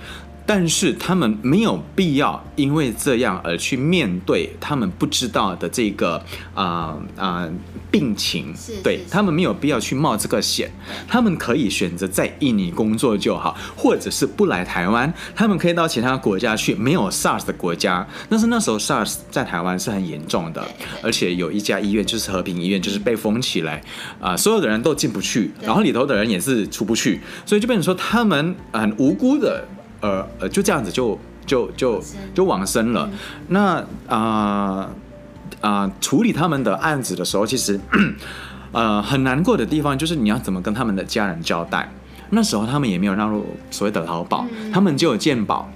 [0.49, 6.17] 但是他们没有必要因为这样而去面对他们不知道的这个
[6.55, 7.53] 啊啊、呃呃、
[7.91, 10.71] 病情，对，他们没有必要去冒这个险，
[11.07, 18.09] 他们可以选择在印尼工作就好，或者是不来台湾，他们可以到其他国家去，没有 SARS 的国家。
[18.31, 20.67] 但是那时候 SARS 在台湾是很严重的，
[21.03, 23.83] 而且有一家医院就是和平医院，就是被封起来
[24.19, 29.69] 啊、呃，所有的人都进不去，然后里头的人也是出不去，所以就变成说他们很无辜的。
[30.01, 32.03] 呃呃，就这样子就就就
[32.35, 33.09] 就往生了。
[33.49, 34.19] 那啊啊、
[34.77, 34.91] 呃
[35.61, 37.81] 呃，处理他们的案子的时候，其实
[38.73, 41.91] 呃很难过的地方就是你要怎么跟他们的家人交代。
[42.31, 45.69] 那时候他们也没有纳入所谓的劳保，他们就有健保。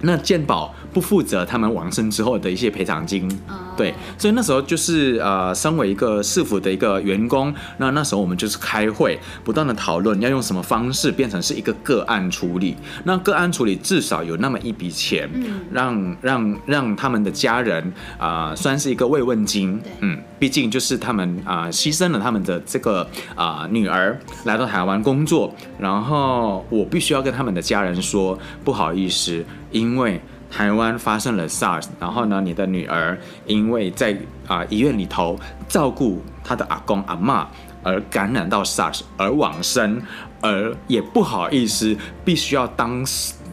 [0.00, 3.28] 那健保不负责他们往生之后的一些赔偿金，
[3.76, 12.76] 对，所以那时候就是呃，身为一个市府的一个员工，那那时候我们就是开会，不断的讨论要用什么方式变成是一个个案处理。
[13.04, 15.28] 那个案处理至少有那么一笔钱，
[15.72, 17.82] 让让让他们的家人
[18.18, 19.80] 啊、呃，算是一个慰问金。
[20.00, 23.02] 嗯，毕竟就是他们啊、呃，牺牲了他们的这个
[23.34, 29.44] 啊、呃、女儿来到台湾工作，然后我必须要跟他们的家人说不好意思。
[29.70, 37.46] 因为台湾发生了 SARS，然后呢，你的女儿因为在啊、医院里头照顾她的阿公阿嬷
[37.82, 40.00] 而感染到 SARS 而往生，
[40.40, 43.04] 而也不好意思，必须要当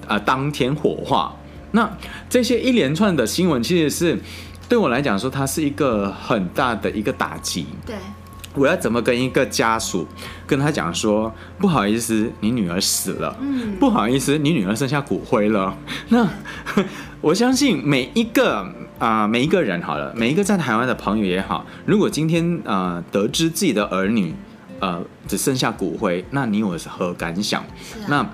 [0.07, 1.35] 啊、当天火化。
[1.71, 1.89] 那
[2.29, 4.19] 这些一连串的新闻，其实是
[4.69, 7.67] 对我来讲说，它是一个很大的一个打击。
[7.85, 7.95] 对。
[8.55, 10.07] 我要怎么跟一个家属
[10.47, 13.35] 跟他讲说，不好意思，你女儿死了。
[13.41, 15.77] 嗯，不好意思，你女儿剩下骨灰了。
[16.09, 16.27] 那
[17.21, 18.59] 我相信每一个
[18.99, 24.33] 啊、呃，每一个人好了，每一个在台湾的朋友也好，如果今天啊、呃、得知自己的儿女
[24.79, 27.61] 呃只剩下骨灰，那你有何感想？
[27.61, 27.67] 啊、
[28.07, 28.27] 那啊、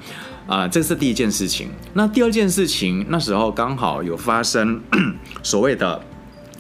[0.48, 1.70] 呃，这是第一件事情。
[1.94, 4.82] 那第二件事情，那时候刚好有发生
[5.42, 6.02] 所谓的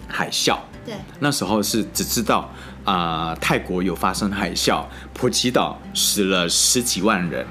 [0.08, 0.58] 海啸。
[0.86, 2.50] 对，那时候是只知道。
[2.84, 7.46] 啊、呃，泰国有发生海啸，普吉岛死了十几万人，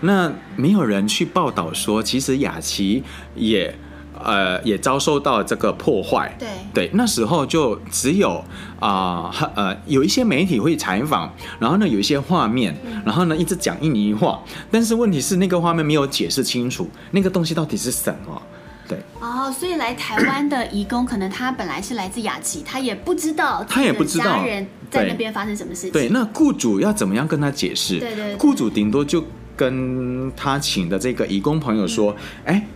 [0.00, 3.02] 那没有人去报道说，其实雅琪
[3.34, 3.74] 也
[4.22, 6.34] 呃也遭受到这个破坏。
[6.38, 8.44] 对对，那时候就只有
[8.78, 18.40] 啊呃，呃有一些媒体会采访，然后呢有一些画面，然后呢一直讲印尼话，但是问题是那个画面没有解释清楚，那个东西到底是什么。
[18.88, 18.98] 对。
[19.20, 25.92] 哦，所以来台湾的移工，可能他本来是来自雅琪，他也不知道，他也不知道家人在那边发生什么事情。
[25.92, 27.98] 对，那雇主要怎么样跟他解释？
[27.98, 29.24] 对，对对，雇主顶多就
[29.56, 32.66] 跟他请的这个移工朋友说：“哎、嗯，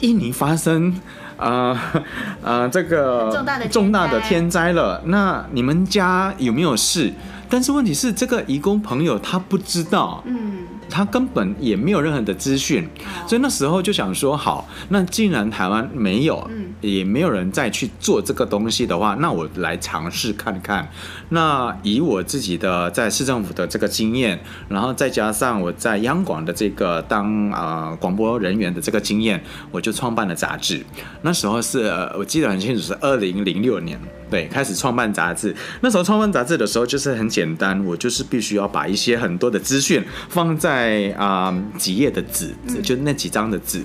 [0.00, 0.92] 印尼发生
[1.36, 2.02] 啊啊、呃
[2.42, 7.12] 呃、这个重大的重大的天灾了，那你们家有没有事？”
[7.48, 10.60] 但是问题是，这个移工朋友他不知道，嗯，
[10.92, 12.86] 他根本也没有任何的资讯，
[13.26, 16.50] 所以那时候就想说，好，那既然台湾没有，
[16.82, 20.86] 也没有人再去做这个东西的话，那我来尝试看看。
[21.30, 30.84] 那以我自己的在市政府的这个经验，然后再加上我在央广的这个当啊广播人员的这个经验，我就创办了杂志。
[31.22, 31.86] 那时候是
[32.18, 33.98] 我记得很清楚，是二零零六年。
[34.30, 35.54] 对，开始创办杂志。
[35.82, 40.81] 那时候创办杂志的时候，就是很简单，我就是必须要把一些很多的资讯放在
[41.12, 43.80] 啊、呃、几页的纸，就那几张的纸。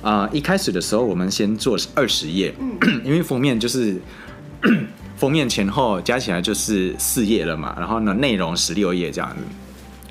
[0.00, 2.54] 啊、呃，一开始的时候，我们先做二十页，
[3.04, 4.00] 因为封面就是
[5.16, 7.74] 封面前后加起来就是四页了嘛。
[7.78, 9.36] 然后呢，内容十六页这样子。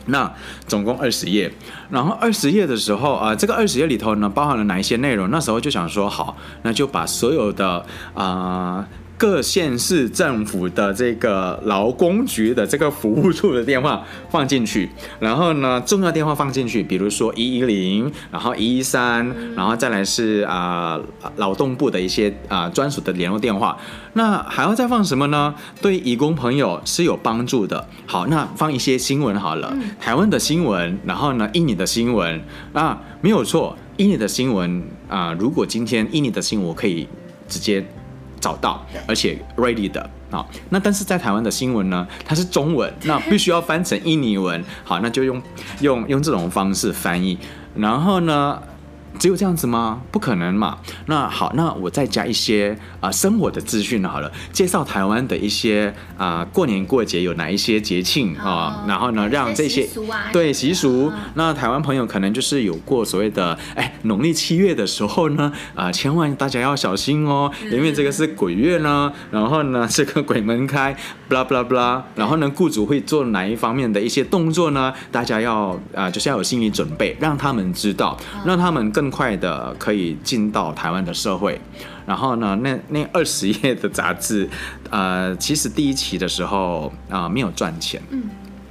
[0.05, 0.31] 那
[0.67, 1.51] 总共二十页。
[1.89, 5.29] 然后二十页的时候啊、呃，这个二十页里头呢，包含了哪一些内容？
[5.29, 8.85] 那时候就想说，好，那就把所有的啊。
[8.85, 8.87] 呃
[9.21, 23.77] 各县市政府的这个劳工局的这个服务处的电话放进去，然后呢，重要电话放进去，比如说一一零，然后一一三，然后再来是啊、呃、劳动部的一些啊、呃、专属的联络电话。
[24.13, 25.53] 那还要再放什么呢？
[25.79, 27.87] 对义工朋友是有帮助的。
[28.07, 32.41] 好，那放一些新闻好了，台湾的新闻，然后呢，印尼的新闻
[32.73, 37.07] 那，没有错，印尼的新闻啊、呃，如果今天印尼的新闻我可以
[37.47, 37.85] 直接。
[38.41, 40.01] 找到，而且 ready 的
[40.31, 45.41] 啊，那但是在台湾的新闻呢，它是中文， 那必须要翻成印尼文，好，那就用
[45.79, 47.37] 用用这种方式翻译，
[47.75, 48.61] 然后呢，
[49.21, 50.01] 只有这样子吗？
[50.09, 50.79] 不可能嘛。
[51.05, 59.87] 那好，那我再加一些啊、呃、生活的资讯好了，介绍台湾的一些啊、呃、过年过节有哪一些节庆啊，然后呢，让这些
[60.33, 70.97] 对习俗，那台湾朋友可能就是有过所谓的哎农历七月的时候呢啊、呃，千万大家要小心哦，因为这个是鬼月呢，然后呢 这个鬼门开
[71.29, 74.91] ，blah blah blah，然后呢雇主会做哪一方面的一些动作呢？
[75.11, 79.10] 大家要啊、呃、就是要有心理准备，让他们知道，让他们更。
[79.11, 81.59] 快的可以进到台湾的社会，
[82.07, 84.49] 然后呢，那那二十 页的杂志，
[84.89, 88.23] 呃，其实第一期的时候啊、呃、没有赚钱，嗯，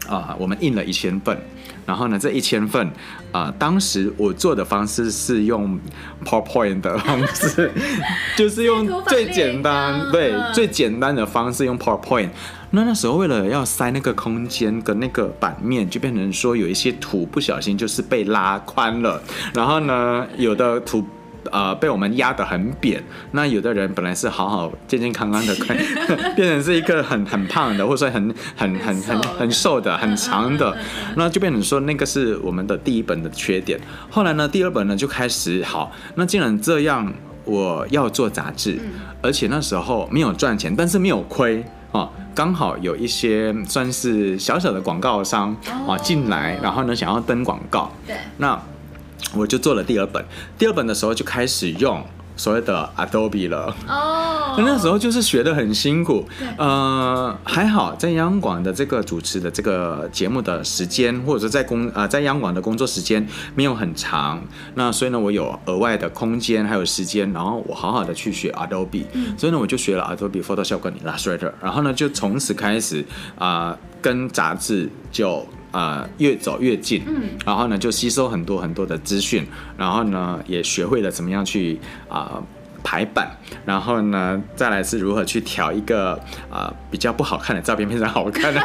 [0.08, 1.38] 啊、呃，我们印了一千份，
[1.86, 2.86] 然后呢，这一千份
[3.32, 5.78] 啊、呃，当时我做的方式是用
[6.24, 7.70] PowerPoint 的方式，
[8.36, 12.30] 就是用最简单，对，最简单的方式用 PowerPoint。
[12.72, 19.20] 那那时候为了要塞那个空间跟那个版面，就变成说有一些图不小心就是被拉宽了，
[19.52, 21.04] 然后呢，有的图
[21.50, 25.54] 呃被我们压得很扁，那有的人本来是好好健健康康的，
[26.36, 30.76] 变成是一个很很胖的，或者说很很很很很瘦的、很长的，
[31.16, 33.80] 那就变成说那个是我们的第一本的缺点。
[34.10, 37.12] 后来呢，第二本呢就开始好，那既然这样，
[37.44, 38.78] 我要做杂志，
[39.22, 41.64] 而且那时候没有赚钱，但是没有亏。
[41.92, 45.56] 哦，刚好有一些算是小小的广告商
[45.88, 48.56] 啊进来，然后呢想要登广告，对，那
[49.34, 50.24] 我就做了第二本。
[50.58, 52.02] 第二本的时候就开始用
[52.36, 53.74] 所谓的 Adobe 了。
[53.86, 56.26] 哦，那 那时候就是学的很辛苦。
[56.56, 64.42] 呃，还好在央广的这个主持的这个节目的时间，或者说在工啊、呃、在央广的工作时间没有很长，
[64.74, 73.04] 那所以呢我有额外的空间还有时间，然后我好好的去学 Adobe，嗯，所以呢我就学了 Adobe Photoshop 跟 Illustrator，然后呢就从此开始
[73.38, 81.78] 啊、呃、跟杂志就啊、呃、越走越近，嗯，然后呢就吸收很多很多的资讯，然后呢也学会了怎么样去
[82.08, 82.32] 啊。
[82.34, 82.42] 呃
[82.82, 83.30] 排版，
[83.66, 86.14] 然后呢，再来是如何去调一个
[86.48, 88.60] 啊、呃、比较不好看的照片变成好看的，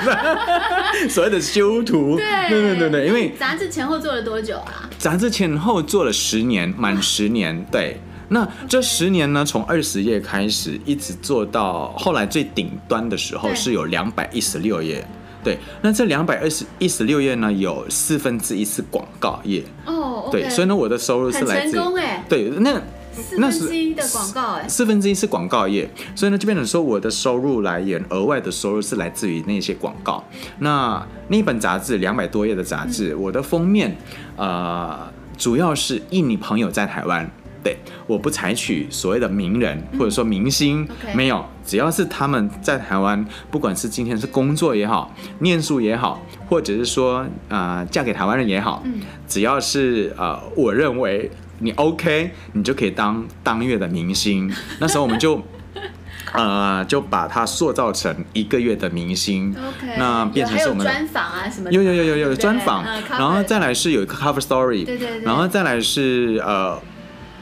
[1.11, 2.15] 所谓的修图。
[2.15, 4.89] 对对对对对，因为杂志前后做了多久啊？
[4.97, 7.61] 杂志前后做了十年，满十年。
[7.69, 15.05] 对，那这十年呢，从二十页开始，一直做到后来最顶端的时候是有两百一十六页。
[15.45, 19.63] 对，那这两百二十一十六页呢，有四分之一是广告页。
[19.85, 21.81] 哦对，所以呢，我的收入是来自于
[22.27, 22.81] 对那。
[23.15, 30.21] 四分之一的广告哎，四分之一是广告业，所以呢，就变成说我的收入来源，额外的收入是来自于那些广告。
[30.59, 33.95] 那那本杂志两百多页的杂志，嗯、我的封面，
[34.35, 37.31] 呃，主要是印尼朋友在台湾，
[37.65, 51.31] 对，我不采取所谓的名人或者说明星，嗯、没有，只要是他们在台湾，不管是今天是工作也好，念书也好，或者是说啊、呃、嫁给台湾人也好，嗯、只要是呃，我认为。
[51.59, 54.53] 你 OK，你就可以当当月的明星。
[54.77, 55.41] 那时候我们就
[56.35, 59.55] 呃，就把它塑造成一个月的明星。
[59.57, 61.71] OK，那变成是我们专访啊什么的？
[61.71, 66.77] 有有有有有专访，嗯、然后再来是有一个 cover story，对对对，然后再来是呃，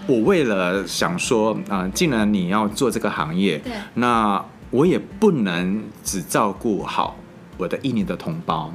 [0.05, 7.15] 我为了想说啊、呃，既然你要做这个行业，对，那我也不能只照顾好
[7.57, 8.73] 我的印尼的同胞，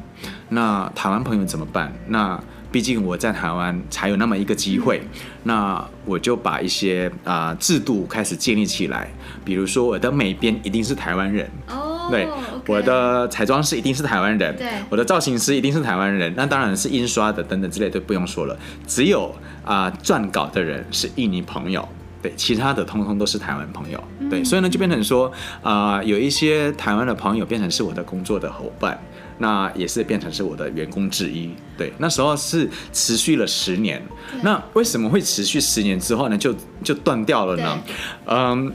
[0.48, 1.92] 那台湾朋友怎么办？
[2.06, 5.08] 那毕竟我在台湾才有那么一个机会，嗯、
[5.44, 9.10] 那我就把一些啊、呃、制度开始建立起来，
[9.44, 12.28] 比如说我的美编一定是台湾人，哦，对，okay、
[12.66, 18.56] 我的彩妆师一定是台湾人，对，我的造型师一定是台湾人，那当然是印刷的等等之类都不用说了，
[18.86, 19.34] 只有
[19.64, 21.86] 啊撰稿的人是印尼朋友，
[22.22, 25.30] 对，其他的通通都是台湾朋友，对，嗯、所以呢就变成说
[25.62, 28.98] 啊、呃、有一些台湾的朋友变成是我的工作的伙伴。
[29.40, 34.02] 那也是变成是我的员工之一，对，那时候是持续了十年。
[34.42, 36.36] 那为什么会持续十年之后呢？
[36.36, 36.52] 就
[36.82, 37.78] 就断掉了呢？
[38.26, 38.72] 嗯，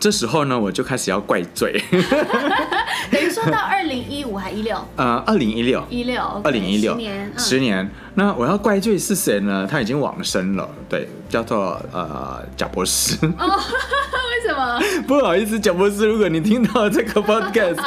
[0.00, 1.80] 这时候呢，我就开始要怪罪。
[3.12, 4.76] 等于说到二零一五还一六？
[4.96, 7.90] 呃，二零一六，一六，二零一六，十年，十年。
[8.14, 9.66] 那我要怪罪是谁呢？
[9.70, 13.14] 他已经往生了，对，叫做呃贾博士。
[13.38, 13.46] 哦，
[14.32, 14.80] 为什么？
[15.06, 17.78] 不好意思，贾博士，如果你听到这个 podcast，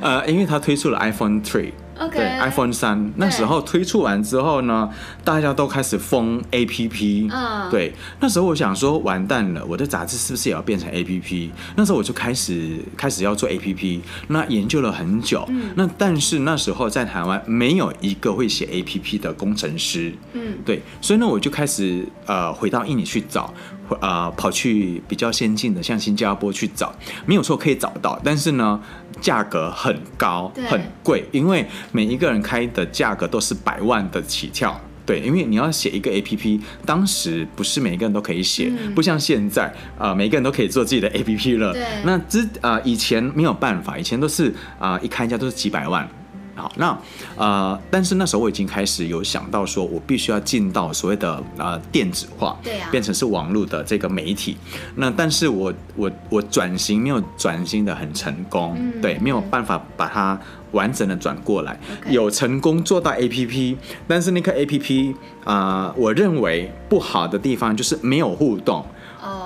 [0.00, 1.72] 呃，因为他推出了 iPhone Three。
[2.10, 4.88] 对，iPhone 三那时候推出完之后呢，
[5.24, 7.28] 大家都开始封 APP。
[7.32, 11.50] 嗯，对，那时候我想说，完蛋了，我的杂志是不是也要变成 APP？
[11.76, 15.44] 那时候我就开始开始要做 APP，那研究了很久。
[15.48, 20.14] 嗯，那但是那时候在台湾没有一个会写 APP 的工程师。
[20.32, 23.52] 嗯，对，所以呢，我就开始呃回到印尼去找。
[24.00, 26.94] 呃，跑去比较先进的，像新加坡去找，
[27.26, 28.80] 没有错，可以找到，但是呢，
[29.22, 39.66] 价格很高，很贵，因为每一个人开的价格都是百万的起跳，对，因为你要写一个 APP，当时不是每一个人都可以写，嗯、不像现在，
[39.96, 44.48] 啊、呃，每一个人都可以做自己的 APP 了，对，那之啊、呃，以前没有办法，以前都是
[44.78, 46.06] 啊、呃，一开价都是几百万。
[46.54, 46.98] 好，那
[47.36, 54.56] 呃，但是那时候我已经开始有想到，说我必须要进到所谓的呃电子化，对呀，变成是网络的这个媒体。
[54.96, 60.38] 那但是我我我转型没有转型的很成功，嗯、对，没有办法把它
[60.72, 61.78] 完整的转过来。
[62.10, 63.76] 有成功做到 APP，
[64.06, 68.84] 但是那个 APP 啊、呃，我认为不好的地方就是没有互动。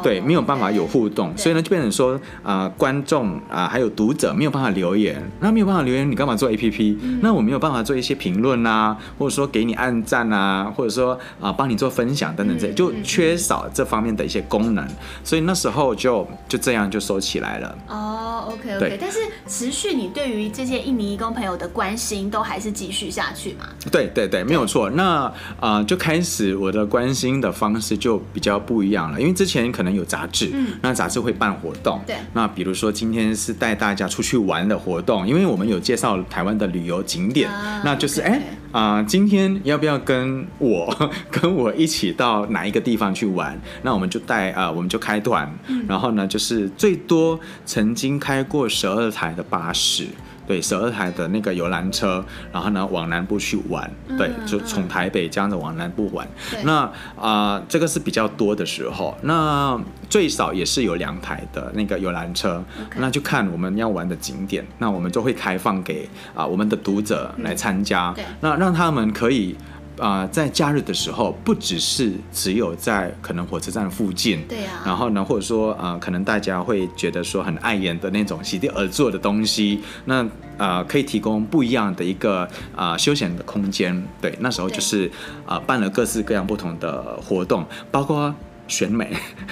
[0.03, 14.87] 对，没有办法有互动，所以呢，就变成说啊、呃，观众啊、呃，还有读者没有办法留言，那没有办法留言，你干嘛做 APP？、嗯、那我没有办法做一些评论啊，或者说给你按赞啊，或者说啊、呃，帮你做分享等等这些，就缺少这方面的一些功能，
[15.25, 17.79] 所以那时候就就这样就收起来了。
[17.89, 23.67] 哦，OK OK，但是持续你对于这些印尼义工朋友的关心都还是继续下去嘛？
[23.91, 24.89] 对对对，没有错。
[24.91, 25.25] 那
[25.61, 38.41] 啊、呃，就开始我的关心的方式就比较不一样了，因为之前可能有杂志，嗯，那杂志会办活动，对，那比如说今天是带大家出去玩的活动，因为我们有介绍台湾的旅游景点，啊、那就是哎
[38.73, 43.61] 啊、呃，今天要不要跟我跟我一起到哪一个地方去玩？
[43.83, 50.07] 那我们就带啊、呃，我们就开团，嗯、然后呢，就是最多曾经开过十二台的巴士。
[50.47, 56.27] 对，十二台的那个游览车，然后呢往南部去玩，对，就从台北这样子往南部玩。
[56.55, 56.75] 嗯、那
[57.17, 59.79] 啊、呃，这个是比较多的时候，那
[60.09, 62.63] 最少也是有两台的那个游览车。
[62.97, 69.57] 那就看我们要玩的景点，那我们就会开放给啊、呃、我们的读者来参加，嗯、那让他们可以。
[69.99, 80.23] 啊、呃，在假日的时候，不只是只有在可能火车站附近，对呀、啊，然后呢，或者说啊、呃，可能大家会觉得说很碍眼的那种席地而坐的东西，那
[80.59, 82.43] 啊、呃，可以提供不一样的一个
[82.75, 84.07] 啊、呃、休闲的空间。
[84.21, 85.07] 对，那时候就是
[85.47, 88.35] 啊、呃，办了各式各样不同的活动，包括。
[88.69, 89.05] 选美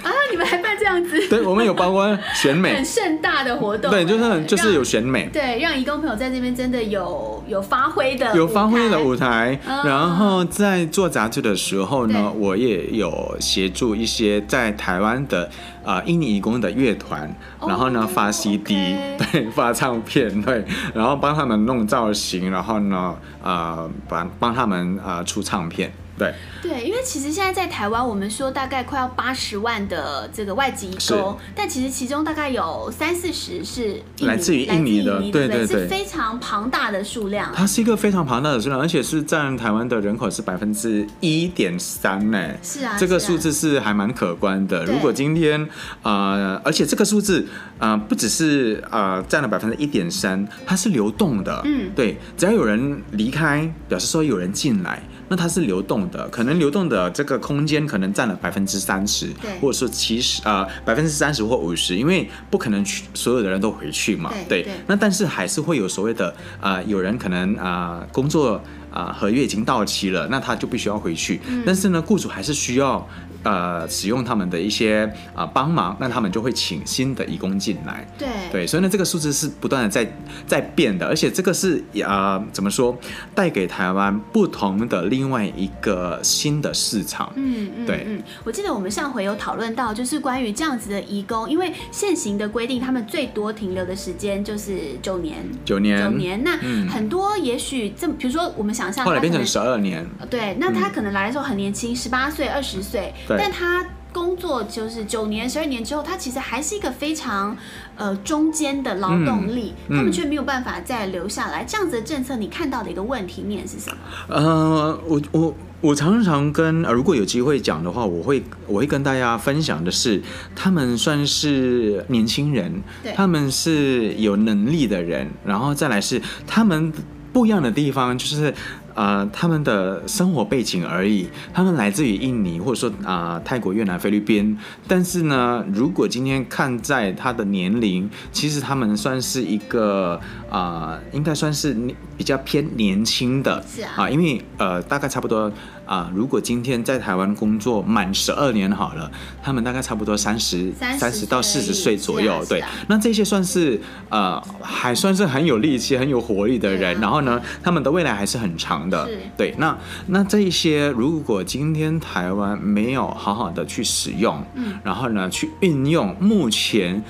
[0.03, 0.11] 啊！
[0.31, 1.17] 你们还办这样子？
[1.29, 3.91] 对，我们有包括选美， 很盛大的活动。
[3.91, 9.59] 对，就是很就是有选美，对，让义工朋友在这边真的有有发挥的，有发挥的舞台。
[9.85, 15.49] 然后在做杂志的时候呢，我也有协助一些在台湾的
[15.85, 18.97] 啊印尼义工的乐团，然后呢发 CD，
[19.33, 25.93] 对，发唱片，对，然后帮他们弄造型，然后呢啊帮帮他们啊出唱片。
[26.17, 37.53] 对对，因为其实现在在台湾，我们说大概快要八十万的这个外籍移工，但其实其中大概有三四十是来自于印尼的，对对对，是非常庞大的数量。
[37.55, 42.49] 它是一个非常庞大的数量，而且是占台湾的人口是百分之一点三呢。
[42.63, 44.85] 是啊，这个数字是还蛮可观的。
[44.85, 45.61] 如果今天
[46.03, 47.45] 啊、呃，而且这个数字
[47.79, 51.61] 啊、呃，不只是啊占了百分之一点三，它是流动的。
[51.65, 55.03] 嗯，对，只要有人离开，表示说有人进来。
[55.29, 59.29] 那它是流动动的，可能流动的这个空间可能占了百分之三十，
[59.61, 68.55] 或者说七十啊百分之三十或五十，因为不可能去所有的人都回去嘛，对，对，那但是还是会有所谓的啊、呃，有人可能啊、呃、工作
[68.91, 73.07] 啊、呃、合约已经到期了，那他就必须要回去，嗯、但是呢，雇主还是需要。
[73.45, 78.07] 呃，使用他们的一些啊帮忙，那他们就会请新的义工进来。
[78.19, 80.11] 对对，所以呢，这个数字是不断的在
[80.47, 82.97] 在变的，而且这个是啊、呃，怎么说，
[83.35, 87.31] 带给台湾不同的另外一个新的市场。
[87.37, 95.45] 嗯嗯，对嗯，我记得我们上回有讨论到，就是关于这样子的义工，因为现行的规定，他们最多停留的时间就是九年。
[95.67, 96.03] 九年。
[96.03, 96.43] 九年。
[96.43, 96.57] 那
[96.89, 100.07] 很多也许这，比如说我们想象，后来变成十二年。
[100.31, 103.13] 对，那他可能来的时候很年轻，十八岁、二十岁。
[103.39, 107.57] 但他工作就是九年、十二年之后，他其实还是一个非常
[107.97, 111.65] 呃中间的劳动力，嗯嗯、他们却没有办法再留下来。
[111.65, 113.97] 这样子的政策，你看到的一个问题面是什么？
[114.29, 120.23] 呃，我我我常常跟、呃、如果有机会讲的话，我会我会跟大家分享的是，
[120.55, 122.83] 他们算是年轻人，
[123.17, 126.93] 他们是有能力的人，然后再来是他们
[127.33, 128.55] 不一样的地方就是。
[128.95, 134.57] 呃，他们的生活背景而已，他们来自于印尼，或者说啊、呃、泰国、越南、菲律宾。
[134.87, 141.77] 但是呢，如果今天看在他的年龄，其实他们算是一个啊、呃，应该算是
[142.17, 145.51] 比较偏年轻的，是啊，啊，因为呃，大概差不多。
[145.87, 149.11] 啊，如果今天在台湾工作满十二年好了，
[149.43, 159.55] 他们大概差不多三十三十到四十岁左右，啊、对，那这些算是呃，还算是很有力气、很有活力的人，啊、然后呢，他们的未来还是很长的，对。
[159.59, 159.77] 那
[160.07, 167.03] 那这一些，如果今天台湾没有好好的去使用，嗯，然后呢，去运用目前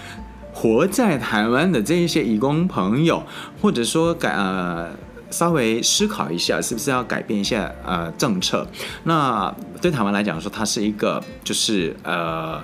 [0.52, 3.22] 活在台湾的这一些义工朋友，
[3.60, 4.90] 或者说改呃。
[5.34, 8.64] 稍微思考一下，是不是要改变一下呃政策？
[9.02, 12.62] 那对台湾来讲说，它是一个就是呃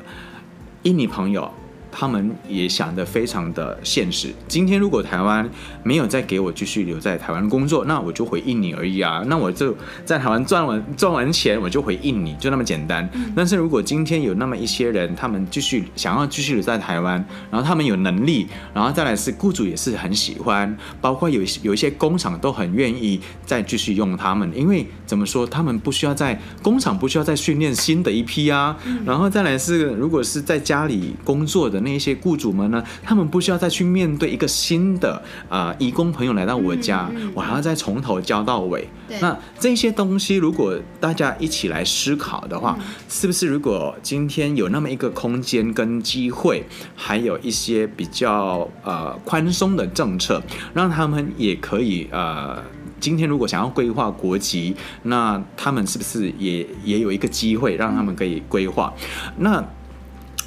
[0.85, 1.53] 印尼朋友。
[1.93, 4.29] 他们也想得非常的现实。
[4.49, 5.49] 今天如果台湾
[5.83, 9.23] 没有再给我继续留在台湾工作，那我就回印尼而已啊。
[9.27, 13.09] 那我就在台湾赚完赚完钱，我就回印尼，就那么简单。
[13.35, 28.77] 但是如果今天有那么一些人，他们继续想要继续留在台湾，然后他们有能力，然后再来是雇主也是很喜欢，包括有有一些工厂都很愿意再继续用他们，因为怎么说，他们不需要在工厂不需要再训练新的一批啊。
[29.05, 31.80] 然后再来是如果是在家里工作的。
[31.81, 35.15] 那些雇主们呢，他们不需要再去面对一个新的
[35.49, 38.89] 啊、呃、移工朋友来到我家，嗯嗯、我还要再从头教到尾。
[39.09, 46.65] 对那这些东西，如果大家一起来思考的话，嗯、是不是如果今天有那么一个空间跟机会，
[46.95, 52.63] 还有一些比较呃宽松的政策，让他们也可以呃，
[53.01, 58.93] 今天如果想要规划国籍，那他们是不是也也有一个机会让他们可以规划？
[59.39, 59.65] 那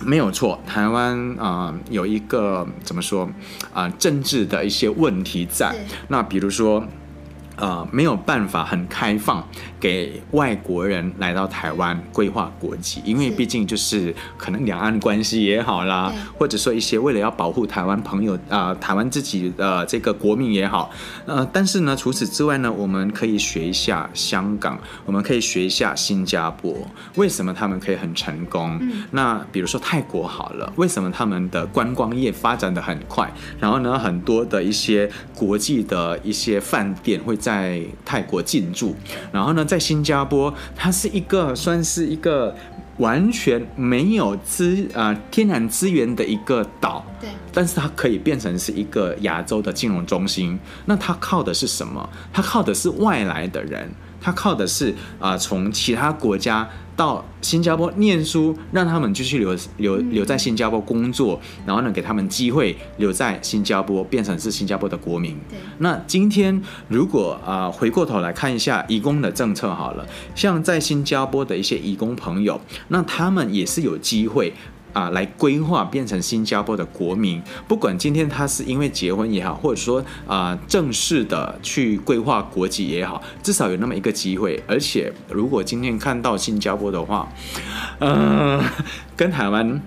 [0.05, 3.25] 没有错，台湾啊、呃、有一个怎么说
[3.73, 5.75] 啊、呃、政治的一些问题在，
[6.07, 6.85] 那比如说。
[7.64, 9.41] 呃，没有办法很开放
[9.80, 20.91] 给外国人来到台湾规划国籍，因为毕竟就是可能两岸关系也好啦，或者说一些为了要保护台湾朋友啊、呃，台湾自己的这个国民也好，
[21.26, 26.76] 呃，但是呢，除此之外呢，我们可以学一下香港，我们可以学一下新加坡，
[27.16, 28.78] 为什么他们可以很成功？
[28.82, 33.32] 嗯、那比如说泰国好了，为什么他们的观光业发展的很快？
[33.59, 37.38] 然后呢，很多的一些国际的一些饭店会。
[37.43, 37.52] 在
[38.05, 38.95] 泰国进驻，
[39.31, 42.55] 然后呢，在新加坡，它是一个算是一个
[42.97, 50.59] 完全没有资啊、呃、天然资源的一个岛，对，但是它可以变成是一个亚洲的金融中心。
[50.85, 52.09] 那它靠的是什么？
[52.31, 53.89] 它靠的是外来的人，
[54.21, 56.69] 它靠的是啊、呃、从其他国家。
[56.95, 65.35] 到新加坡念书，让他们继续留留留在新加坡工作，然后呢，给他们机会留在新加坡，变成是新加坡的国民。
[65.49, 74.53] 对那今天如果啊、呃，回过头来看一下移工的政策好了，像在新加坡的一些移工朋友，那他们也是有机会。
[74.93, 84.63] 啊，来规划变成新加坡的国民，不管今天他是因为结婚也好，或者说啊正式的去规划国籍也好，至少有那么一个机会。
[84.67, 87.27] 而且如果今天看到新加坡的话，
[87.99, 88.65] 嗯、呃，
[89.17, 89.81] 跟台湾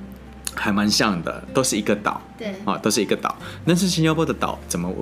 [0.54, 3.34] 还蛮像的，都是一个岛，对，啊，都是一个岛。
[3.64, 4.92] 但是新加坡的岛怎么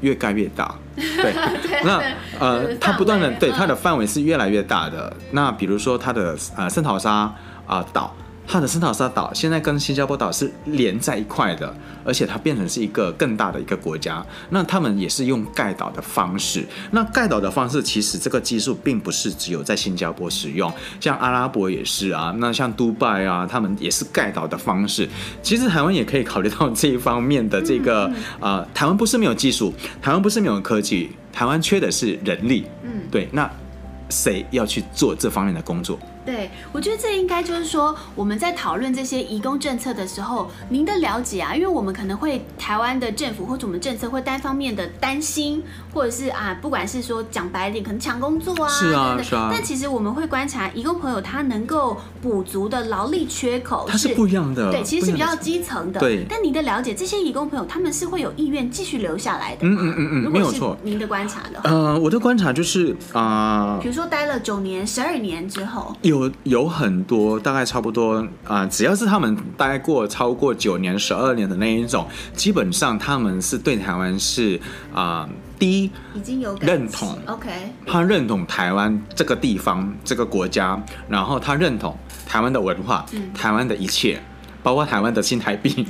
[0.00, 0.74] 越盖越大？
[0.96, 1.32] 对，
[1.62, 2.02] 对那
[2.40, 5.14] 呃，它不断的对它的范围是越来越大的。
[5.32, 7.30] 那比如说它的呃圣淘沙
[7.66, 8.14] 啊岛。
[8.46, 11.74] 它的圣淘沙岛现在跟新加坡岛是连在一块的，
[12.04, 14.24] 而且它变成是一个更大的一个国家。
[14.50, 16.64] 那他们也是用盖岛的方式。
[16.90, 25.08] 那盖岛的方式其实这个技术并不是只有在新加坡使用，像阿拉伯也是啊，那像杜拜啊，他们也是盖岛的方式。
[25.42, 28.06] 其实台湾也可以考虑到这一方面的这个
[28.38, 29.72] 啊、呃，台湾不是没有技术，
[30.02, 32.66] 台湾不是没有科技，台湾缺的是人力。
[32.82, 33.50] 嗯，对，那
[34.10, 35.98] 谁要去做这方面的工作？
[36.24, 45.62] 对，我觉得这应该就是说，我们在讨论这些移工政策的时候，您的了解啊，因为我们可能会台湾的政府或者我们政策会单方面的担心，
[45.92, 49.50] 或者是啊，不管是说讲白点，可能抢工作啊，是啊，是啊。
[49.52, 56.00] 但其实我们会观察移工朋友他能够补足的劳力缺口，它是不一样的，对，其实是比较基层的。
[56.00, 56.24] 对。
[56.28, 59.66] 但您的了解，这些移工朋友他们是会有意愿继续留下来的。
[59.66, 60.76] 嗯嗯嗯嗯，没有错。
[60.82, 61.60] 您的观察的。
[61.64, 65.94] 呃，我的观察就是啊，呃、比如说待了九年、十二年之后。
[66.02, 74.56] 有有有很多，大概差不多啊、呃，只要是他们待过超过九年、十二年的那一种，基本上他们是对台湾是
[74.92, 77.50] 啊、呃，第一已经有认同，OK，
[77.86, 81.96] 他认同台湾这个地方、这个国家，然后他认同
[82.26, 84.20] 台湾的文化、嗯、台湾的一切，
[84.62, 85.86] 包括台湾的新台币，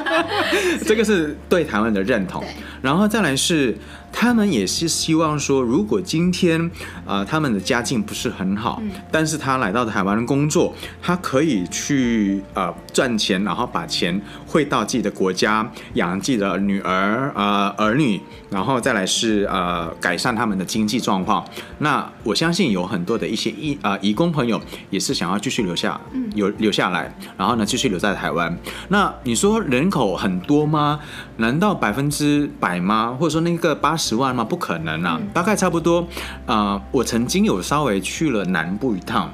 [0.86, 2.44] 这个是对台湾的认同，
[2.80, 3.76] 然后再来是。
[4.12, 6.60] 他们也是希望说，如果今天
[7.06, 21.44] 啊、呃，他们的家境不是很好，嗯、但是他来到台湾工作，他可以去呃赚钱，然后把钱汇到自己的国家，养自己的女儿呃儿女，然后再来是呃改善他们的经济状况。
[21.78, 25.98] 那我相信有很多的一些移呃移工朋友也是想要继续留下，
[26.34, 28.54] 有留下来，然后呢继续留在台湾。
[28.88, 31.00] 那你说人口很多吗？
[31.40, 33.16] 难道百分之百吗？
[33.18, 34.44] 或者说那个八十万吗？
[34.44, 36.00] 不可能啊，大概差不多。
[36.46, 39.32] 啊、呃，我曾经有稍微去了南部一趟，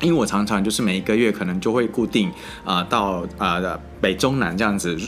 [0.00, 2.30] 因为我常常就是每一个月可能就会固定
[2.64, 4.98] 啊、呃、到啊、呃、北中南这样子。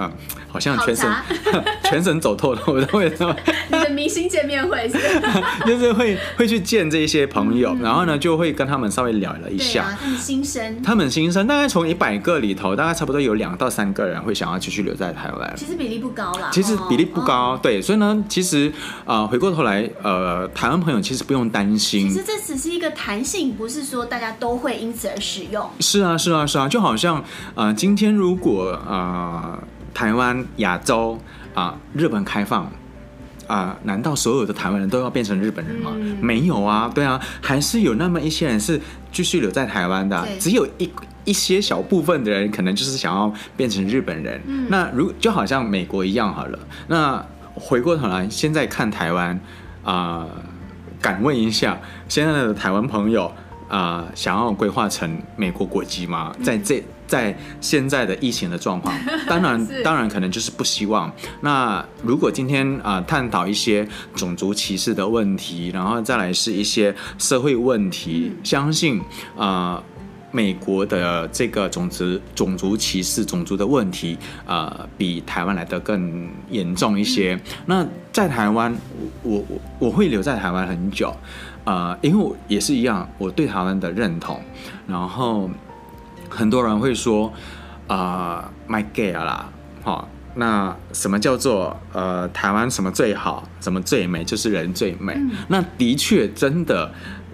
[0.00, 0.12] 嗯，
[0.58, 1.14] 好像全省
[1.88, 3.08] 全省走透了，我都会。
[3.70, 4.98] 你的明星见面会是？
[5.64, 9.96] 就是会会去见这些朋友，然后呢就会跟他们稍微聊了一下。
[10.00, 15.54] 他们新生，他们新生大概从一百个里头，大概差不多有两到三个人会想要继续留在台湾。
[15.56, 16.50] 其实比例不高啦。
[16.52, 18.72] 其实比例不高，对，所以呢，其实
[19.04, 22.08] 呃回过头来，呃，台湾朋友其实不用担心。
[22.08, 25.68] 其实这只是一个弹性，不是说大家都会因此而使用。
[25.80, 27.22] 是啊，是啊，是啊，就好像
[27.54, 29.58] 呃，今天如果呃。
[29.98, 31.18] 台湾、亚洲
[31.54, 32.70] 啊，日本开放
[33.48, 35.90] 啊，难道所有的台湾人都要变成日本人吗？
[35.96, 38.80] 嗯、没有啊，对啊，还是有那么一些人是
[39.10, 40.88] 继续留在台湾的，对只有一
[41.24, 44.40] 一些小部分的人可能就是想要变成日本人。
[44.46, 49.40] 嗯、那如就好像美国一样好了，那回过头来，现在看台湾
[49.82, 50.28] 啊，
[51.00, 51.76] 敢问一下
[52.08, 53.32] 现在的台湾朋友
[53.66, 56.32] 啊，想要规划成美国国籍吗？
[56.40, 56.80] 在这。
[57.08, 58.94] 在现在的疫情的状况，
[59.26, 61.10] 当然当然可能就是不希望。
[61.40, 69.00] 那如果今天啊、呃、探讨一些种族歧视的问题，然后再来是一些社会问题，嗯、相信
[69.36, 69.84] 啊、呃、
[70.30, 77.34] 美国的这个种族种族歧视种族的问题啊、呃、比台湾来得更严重一些。
[77.34, 78.76] 嗯、那在台湾，
[79.22, 81.08] 我我我会留在台湾很久
[81.64, 84.42] 啊、呃，因为我也是一样，我对台湾的认同，
[84.86, 85.48] 然后。
[86.28, 87.32] 很多人会说，
[87.86, 89.48] 啊、呃，卖 gay 啦，
[89.82, 95.14] 好、哦，那什么叫做呃台湾什么最好，什么最美，就是人最美。
[95.14, 96.92] 嗯、那的确真的，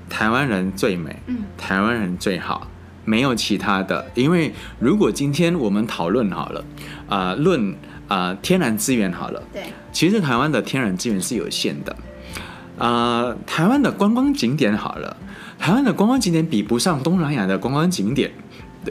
[0.09, 2.69] 台湾人最美，嗯、台湾人最好，
[3.05, 4.07] 没有其他的。
[4.15, 6.65] 因为如果今天我们讨论好了，
[7.09, 7.73] 啊、呃，论
[8.09, 11.93] 啊、呃、天然资源好了，对，其实台湾的天然资源是有限的，
[12.79, 15.17] 啊、呃，台湾的观光景点好了，
[15.59, 18.31] 台湾的观光景点比不上东南亚的观光景点。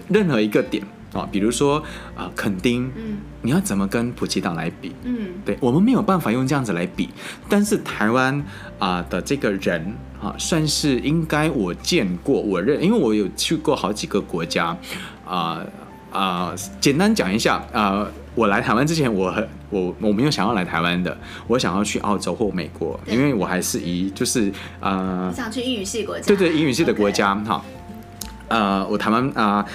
[0.09, 0.83] 任何一个点
[1.13, 1.81] 啊，比如说
[2.15, 4.91] 啊，垦丁，嗯，你要怎么跟普吉岛来比？
[5.03, 7.09] 嗯，对，我们没有办法用这样子来比。
[7.47, 8.43] 但是台湾
[8.79, 14.75] 啊的这个人啊，算是应该我见过，我认，因为我有去过好几个国家，
[15.25, 15.61] 啊
[16.11, 21.15] 啊，简单讲一下啊，我来台湾之前我，我很我我没有想要来台湾的，
[21.45, 27.63] 我想要去澳洲或美国，因为我还是以就是啊，想去英语系国家，对对，英语系的国家哈。
[27.63, 27.82] Okay.
[28.53, 29.65] 呃，我台湾啊、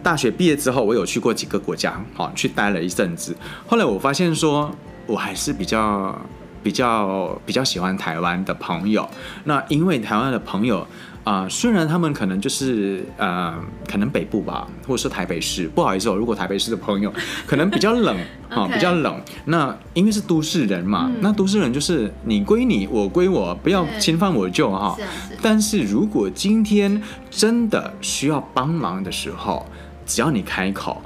[0.00, 3.36] 大学毕业之后，我有去过几个国家，好、哦、去待了一阵子。
[3.66, 4.70] 后来我发现说，
[5.06, 6.16] 我还是比较
[6.62, 9.08] 比较比较喜欢台湾的朋友。
[9.42, 10.86] 那因为台湾的朋友。
[11.24, 13.54] 啊、呃，虽然他们可能就是呃，
[13.86, 17.12] 可能北部吧，或者是台北市，不好意思哦，如果台北市的朋友
[17.46, 18.16] 可能比较冷
[18.48, 19.20] 啊，比较冷。
[19.44, 24.96] 那因为是都市人嘛，嗯、那都市人就是你归你，我归我，不要侵犯我就哈。
[25.42, 29.66] 但是如果今天真的需要帮忙的时候，
[30.06, 31.02] 只要你开口，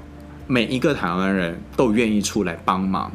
[0.53, 3.11] 每一个台湾人都愿意出来帮忙。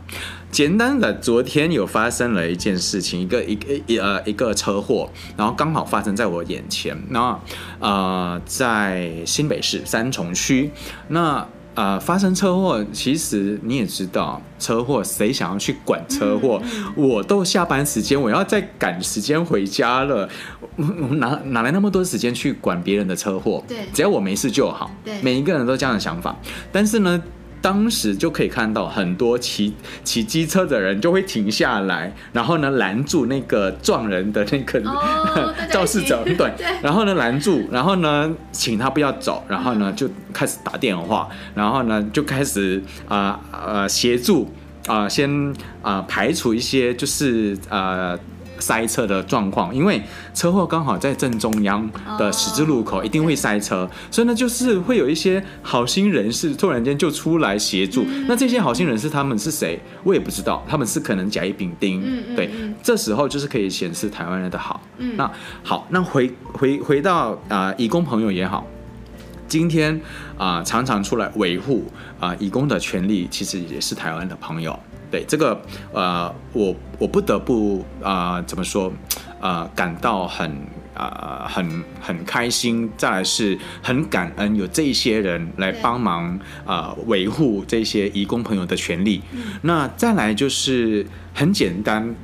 [0.50, 5.08] 简单的，昨天有发生了一件事情，一个一个一呃一个车祸，
[5.38, 6.98] 然后刚好发生在我眼前。
[7.10, 7.40] 那
[7.80, 10.72] 呃，在新北市三重区，
[11.10, 11.48] 那
[11.78, 16.60] 呃发生车祸，其实你也知道，车祸谁想要去管车祸？
[16.96, 20.28] 我都下班时间，我要再赶时间回家了，
[21.12, 23.64] 哪哪来那么多时间去管别人的车祸？
[23.68, 24.90] 对，只要我没事就好。
[25.06, 26.36] 对，每一个人都这样的想法，
[26.72, 27.22] 但是呢。
[27.62, 34.82] 当时就可以看到很多骑骑机车的人就会停下来，然后呢拦住那个撞人的那个
[35.72, 36.51] 肇事者， 对，
[36.82, 44.51] 然后呢拦住，然后呢请他不要走，然后呢就开始打电话，然后呢就开始啊呃协助
[44.88, 45.30] 啊、呃、先
[45.82, 48.18] 啊、呃、排除一些就是呃。
[48.60, 50.01] 塞车的状况，因为
[50.34, 53.89] 车祸刚好在正中央的十字路口，一定会塞车，oh.
[54.12, 58.03] 所以呢，就是会有一些好心人士突然间就出来协助。
[58.08, 59.80] 嗯、那这些好心人士他们是谁？
[60.03, 62.01] 我也不知道，他们是可能甲乙丙丁。
[62.03, 62.49] 嗯、对，
[62.82, 64.82] 这时候就是可以显示台湾人的好。
[64.97, 65.32] 嗯、那
[65.64, 68.66] 好，那回回回到啊、呃，移工朋友也好，
[69.47, 69.95] 今天
[70.38, 71.86] 啊、呃，常常出来维护
[72.20, 74.78] 啊，义工的权利，其实也是台湾的朋友。
[75.10, 75.62] 对这个，
[75.93, 78.91] 呃，我我不得不啊、呃，怎么说，
[79.39, 80.49] 呃，感到很
[80.93, 89.22] 啊、呃，很很开心，再来是很感恩有这一些人来帮忙啊，维护这些义工朋友的权利。
[89.32, 92.16] 嗯、那再来就是很简单。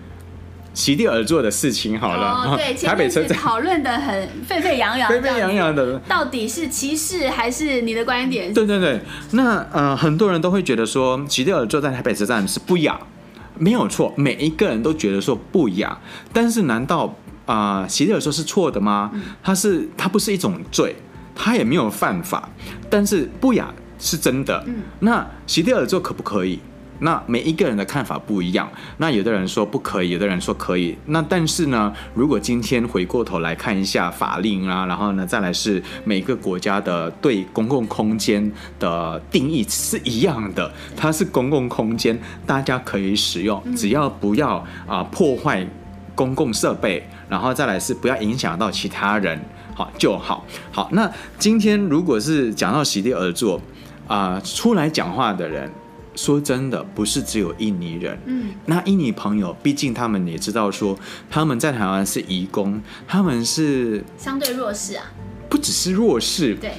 [0.73, 8.53] 席地而坐的事情好了，哦、对， 台北车站讨论的很 沸沸扬扬，沸沸扬扬的，到底是歧视还是你的观点？
[8.53, 8.99] 对对对，
[9.31, 12.99] 那呃，很多人都会觉得说席地而坐在台北车站是不雅，
[13.57, 15.97] 没有错，每一个人都觉得说不雅，
[16.33, 17.15] 但是难道
[17.45, 19.11] 啊席地而坐是错的吗？
[19.43, 20.95] 它是它不是一种罪，
[21.35, 22.49] 它也没有犯法，
[22.89, 24.63] 但是不雅是真的。
[24.65, 26.59] 嗯，那席地而坐可不可以？
[27.03, 30.97] 那每一个人的看法不一样，那有的人说不可以，有的人说可以。
[31.07, 44.55] 那但是呢，如果今天回过头来看一下法令啊，然后呢，再来是每个国家的对公共空间的定义是一样的，它是公共空间，大家可以使用，只要不要
[44.87, 45.67] 啊、呃、破坏
[46.15, 49.37] 公共设备，然后再来是不要影响到其他人，
[49.75, 50.45] 好就好。
[50.71, 53.57] 好，那今天如果是讲到席地而坐
[54.07, 55.69] 啊、呃，出来讲话的人。
[56.15, 58.17] 说真的，不是只有印尼人。
[58.25, 60.97] 嗯，那印尼朋友，毕竟他们也知道说，
[61.29, 65.11] 他们在台湾是移工，他们是相对弱势啊。
[65.49, 66.71] 不只是弱势，对，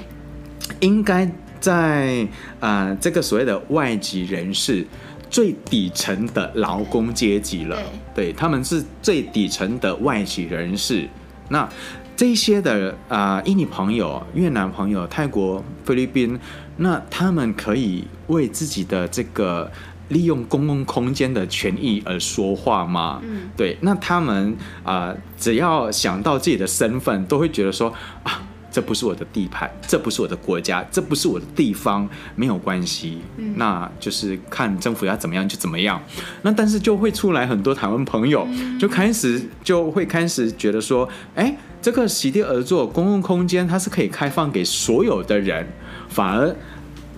[0.81, 1.31] 应该
[1.61, 2.27] 在
[2.61, 4.85] 啊、呃、这个所谓的外籍人士
[5.31, 7.77] 最底层的劳工阶级了。
[8.15, 11.09] 对，对，他们是最底层的外籍人士。
[11.49, 11.69] 那
[12.17, 16.39] 这些的啊、呃，印尼朋友、越南朋友、泰国、菲律宾。
[16.77, 19.71] 那他们可以为自己的这个
[20.09, 23.21] 利用公共空间的权益而说话吗？
[23.25, 23.77] 嗯，对。
[23.81, 33.19] 那他们啊、呃，只要想到自己的身份，都会觉得说啊，这不是我的地盘，这不是我的国家，这不是我的地方，没有关系。
[33.39, 36.01] 嗯，那就是看政府要怎么样就怎么样。
[36.43, 38.47] 那但是就会出来很多台湾朋友，
[38.79, 45.67] 就开始就会开始觉得说，哎，这个席地而坐公共空间，它是可以开放给所有的人。
[46.07, 46.55] 反而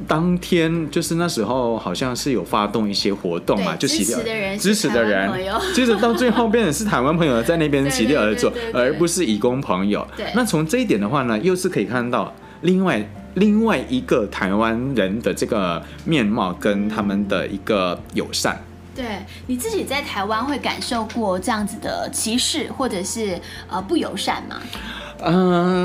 [0.06, 4.22] 当天就是那时候，好像是有发动一些活动嘛，就席地而
[4.56, 5.30] 坐，支持的人，
[5.74, 10.06] 接着到最后变成是台湾朋友在那边席地而坐，而不是移工朋友。
[10.16, 18.62] 对，那从这一点的话呢，又是可以看到另外另外一个台湾人的这个面貌跟他们的一个友善。
[18.94, 19.04] 对，
[19.46, 24.56] 你自己在台湾会感受过这样子的歧视或者是呃不友善吗？
[25.20, 25.34] 嗯、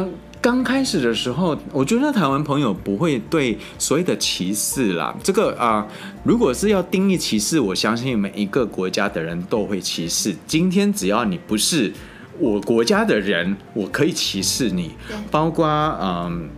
[0.03, 0.09] 呃。
[0.41, 5.15] 刚开始的时候，我觉得台湾朋友不会对所谓的歧视啦。
[5.21, 5.87] 这个啊、呃，
[6.23, 10.35] 如果是要定义歧视，我相信每一个国家的人都会歧视。
[10.47, 11.93] 今天只要你不是
[12.39, 14.91] 我国家的人，我可以歧视你。
[15.29, 15.67] 包括
[16.01, 16.49] 嗯，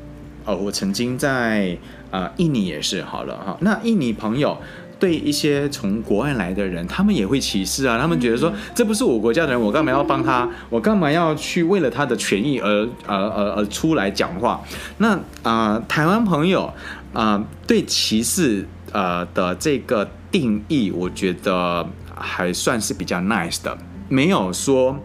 [0.45, 1.77] 哦，我曾经在
[2.09, 3.57] 啊、呃、印尼也是好了哈。
[3.59, 4.57] 那印尼朋友。
[5.03, 7.99] 对一些从国外来的人，他们也会歧视啊。
[7.99, 10.49] 他们觉得说，嗯、这不是我国家的人，我干嘛要帮他？
[10.69, 14.63] 我干嘛要去为了他的权益而而而而出来讲话？
[14.99, 15.09] 那
[15.41, 16.67] 啊、呃，台湾朋友
[17.11, 21.85] 啊、呃，对歧视呃的这个定义，我觉得
[22.15, 23.77] 还算是比较 nice 的，
[24.07, 24.97] 没有说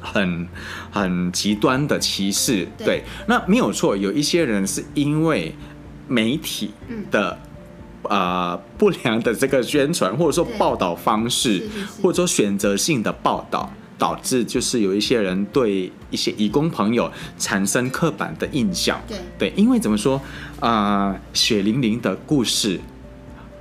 [0.00, 0.48] 很
[0.90, 2.66] 很极端的歧视。
[2.78, 5.54] 对，对，那没有错，有一些人是因为
[6.08, 6.70] 媒体
[7.10, 7.49] 的、嗯、
[8.02, 11.62] 呃不良的这个宣传，或者说报道方式，
[12.02, 13.72] 或者说选择性的报道。
[14.00, 20.18] 导致就是有一些人对一些义工朋友产生刻板的印象，对对，因为怎么说
[20.58, 22.80] 啊、呃，血淋淋的故事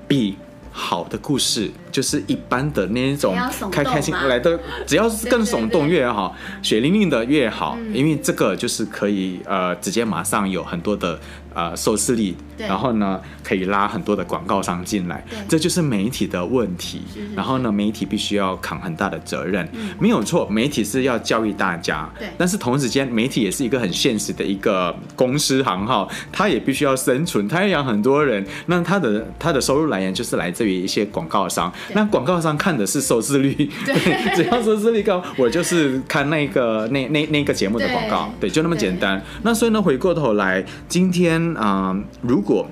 [0.07, 0.37] 比
[0.71, 3.35] 好的故事，就是一般的那种
[3.69, 6.33] 开开心来的，只要是更耸动越好，
[6.63, 11.19] 血淋淋的越好，因为这个就是可以呃直接马上有很多的。
[11.59, 17.01] 呃，收视率，然后呢，可以拉很多的广告商进来，这就是媒体的问题。
[17.13, 22.09] 是是是，然后呢，媒体必须要扛很大的责任，嗯、没有错，媒体是要教育大家。
[22.17, 28.45] 对，但是同时间，媒体也是一个很现实的一个公司行号，它也必须要生存，它要养很多人。
[28.67, 31.69] 那它的它的收入来源就是来自于一些广告商。
[31.93, 33.53] 那广告商看的是收视率，
[33.85, 33.95] 对，
[34.33, 39.21] 只要收视率高，我就是看那个那那那个节目的广告，对，对，就那么简单。
[39.43, 41.48] 那所以呢，回过头来，今天。
[41.55, 42.67] 啊、呃，如果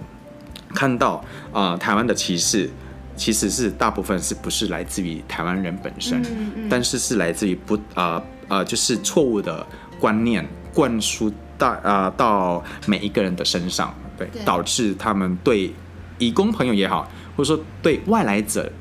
[0.73, 2.69] 看到啊、呃、台湾的歧视，
[3.15, 9.65] 其实是大部分是不是来自于台湾人本身，嗯嗯、但是是来自于不啊呃，呃就是错误的
[9.99, 14.43] 观念灌输到啊、呃、到每一个人的身上，对，对。
[14.43, 15.73] 导致他们对
[16.19, 18.71] 义工朋友也好，或者说对外来者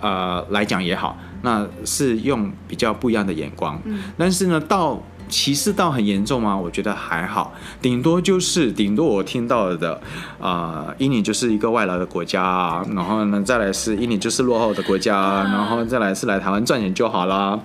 [0.00, 5.02] 呃来讲也好，那是用比较不一样的眼光，嗯、但是呢到。
[5.28, 6.56] 歧视到很严重吗？
[6.56, 10.00] 我觉得还好，顶多就是顶多我听到的，
[10.40, 17.58] 啊，印尼就是一个外来的国家，然后呢，再来是印尼就是落后的国家，然后再来是来台湾赚钱就好啦，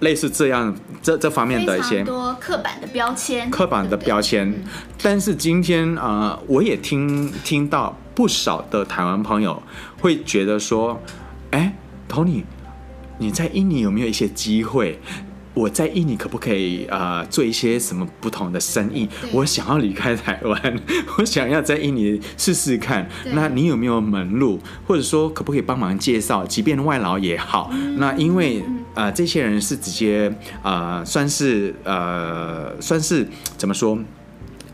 [0.00, 4.62] 类似这样这这方面的一些多刻板的标签，刻板的标签。
[5.02, 9.62] 但是今天啊、呃，我也听听到不少的台湾朋友
[10.00, 11.00] 会觉得说，
[11.50, 11.74] 哎
[12.08, 12.44] ，Tony，
[13.18, 15.00] 你在印尼有没有一些机会？
[15.58, 19.08] 我在印尼可不可以啊、呃、做一些什么不同的生意？
[19.32, 20.80] 我想要离开台湾，
[21.18, 23.08] 我想要在印尼试试看。
[23.32, 26.46] 那你有没有门路，或者说可不可以帮忙介绍？
[26.46, 27.70] 即便外劳也好。
[27.72, 28.60] 嗯、那因为
[28.94, 30.32] 啊、呃，这些人是直接
[30.62, 33.98] 啊、呃，算是呃，算是怎么说？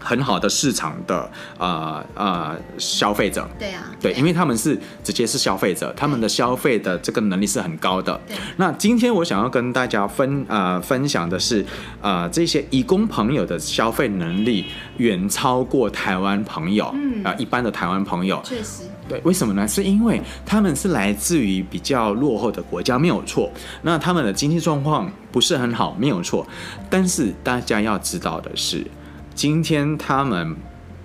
[0.04, 1.18] 很好的市场的
[1.56, 8.20] 啊啊、呃呃、消费者，对啊，对，因为他们是直接是消费者，他们的消费的这个能力是很高的。
[8.28, 11.62] 对，那今天我想要跟大家分啊、呃、分享的是
[12.02, 14.66] 啊、呃、这些义工朋友的消费能力
[14.98, 19.66] 远超过台湾朋友，嗯啊、呃、一般的台湾朋友，确实，对，为什么呢？
[19.66, 23.50] 是因为他们是来自于比较落后的国家，没有错。
[23.80, 26.46] 那他们的经济状况不是很好，没有错。
[26.90, 28.86] 但是大家要知道的是。
[29.34, 30.56] 今天他们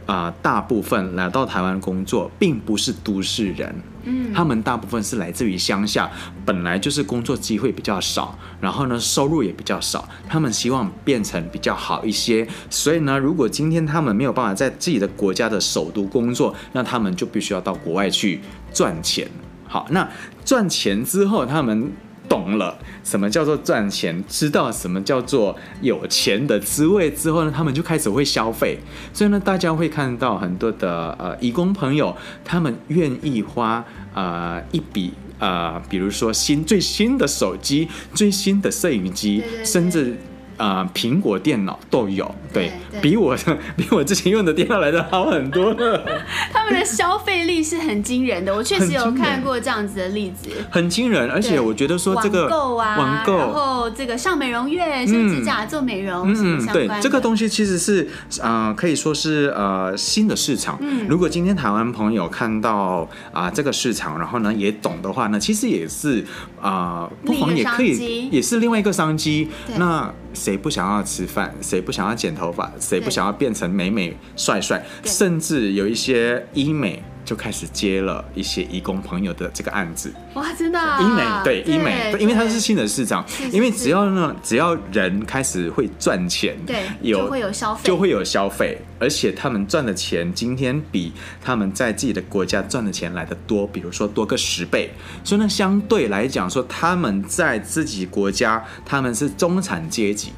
[0.05, 6.09] 啊、呃，大部分来到台湾工作，并不是都市人，嗯，他们大部分是来自于乡下，
[6.45, 18.39] 本来就是工作机会比较少，然后呢，收入也比较少，他们希望变成比较好一些，所以呢，如果今天他们没有办法在自己的国家的首都工作，那他们就必须要到国外去
[18.73, 19.27] 赚钱。
[19.67, 20.07] 好，那
[20.45, 21.91] 赚钱之后，他们。
[22.39, 28.79] 懂了什么叫做赚钱，知道什么叫做有钱的滋味之后呢，他们就开始会消费。
[29.13, 32.15] 所以呢，大家会看到很多的呃，义工朋友，
[32.45, 33.83] 他们愿意花
[34.13, 40.17] 呃一笔呃，比如说新最新的手机、最新的摄影机，对对对，甚至。
[40.59, 43.35] 啊、呃，苹果电脑都有，对，比我
[43.77, 46.03] 比我之前用的电脑来的好很多了。
[46.53, 51.29] 他们的消费力是很惊人的，我确实有看过这样子的例子，很惊人。
[51.31, 58.07] 而且我觉得说这个网购啊，网购，然后这个上美容院、修指甲、做美容，嗯，对，这个东西其实是
[58.41, 60.77] 啊、呃，可以说是呃新的市场。
[60.81, 66.25] 嗯，如果今天台湾朋友看到啊、呃、这个市场，然后呢也懂的话呢，其实也是
[66.61, 69.47] 啊、呃，不妨也可以，也是另外一个商机。
[69.77, 70.13] 那。
[70.31, 71.53] 谁不想要吃饭？
[71.59, 72.71] 谁不想要剪头发？
[72.79, 74.85] 谁不想要变成美美帅帅？
[75.03, 80.11] 甚至有一些医美就开始接了一些义工朋友的这个案子。
[80.33, 80.99] 哇，真的、啊！
[80.99, 83.23] 医美对，对医美对，因为它是新的市场。
[83.51, 94.89] 因为只要呢，只要人开始会赚钱，对，有就会有消费，就会有消费，而且他们赚的钱今天比他们在自己的国家赚的钱来的多，比如说多个十倍。
[95.23, 100.31] 所以呢，相对来讲说，他们在自己国家他们是中产阶级。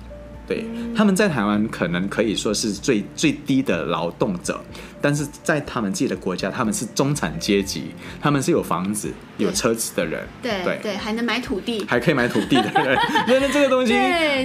[0.47, 4.61] 对，他们在台湾可能可以说是最最低的劳动者，
[5.01, 7.91] 但是在他们自己的国家，他们是中产阶级，
[8.21, 10.79] 他们是有房子、有车子的人，对对。
[10.81, 12.97] 对，还能买土地，还可以买土地的人，
[13.27, 13.93] 那这个东西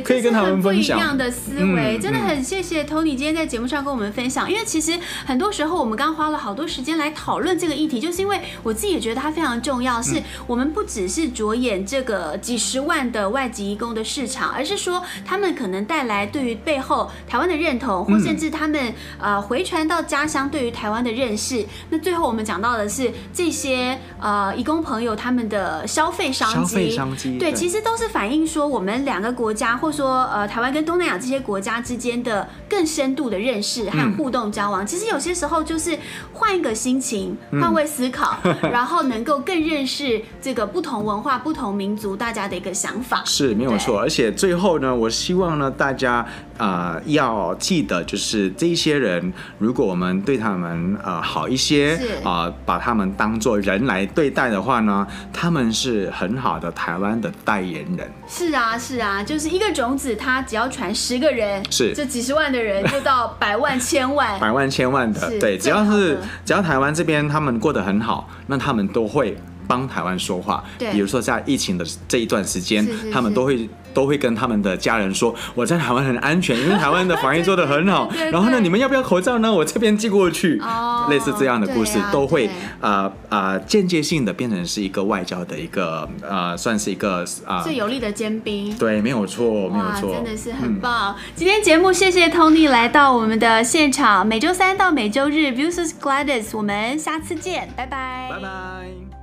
[0.04, 0.96] 可以跟他们分享。
[0.98, 21.64] 不一样的思维，真的很谢谢 Tony 今天在节目上跟我们分享，因为其实很多时候我们刚花了好多时间来讨论这个议题，就是因为我自己也觉得它非常重要，是我们不只是着眼这个几十万的外籍移工的市场，而是说他们可能带来对于背后台湾的认同，或甚至他们呃回传到家乡对于台湾的认识。
[21.90, 34.86] 那最后我们讲到的是这些呃义工朋友他们的消费商机，商机，对，其实都是反映说我们两个国家，或说呃台湾跟东南亚这些国家之间的更深度的认识和互动交往。
[34.86, 35.99] 其实有些时候就是
[36.32, 38.38] 换一个心情，换位思考，
[38.72, 43.22] 然后能够更认识这个不同文化、不同民族大家的一个想法。
[43.24, 46.24] 是没有错，而且最后呢，我希望呢大家
[46.55, 58.11] 啊、呃、要记得，就是这些人，如果我们对他们呃好一些啊、呃，把他们当做人来对待的话呢，他们是很好的台湾的代言人。
[58.28, 69.36] 是啊，是啊，就是一个种子，它只要传十个人，是这几十万的人就到百万千万， 百万千万的，对，只要是只要台湾这边他们过得很好，那他们都会
[69.68, 70.64] 帮台湾说话。
[70.78, 73.68] 对，比如说在疫情的这一段时间，他们都会。
[73.97, 78.12] 都会跟他们的家人说，我在台湾很安全，因为台湾的防疫做得很好。
[78.30, 79.51] 然后呢，你们要不要口罩呢？
[79.51, 80.61] 我这边寄过去。
[80.61, 82.51] 哦，类似这样的故事都会
[82.82, 88.76] 啊啊间接性的变成是一个外交的一个呃，算是一个啊最有力的尖兵。
[88.76, 91.14] 对，没有错，没有错，真的是很棒。
[91.14, 99.16] 嗯、今天节目谢谢 Tony 来到我们的现场，每周三到每周日 Views with Gladys，我们下次见，拜拜，拜拜。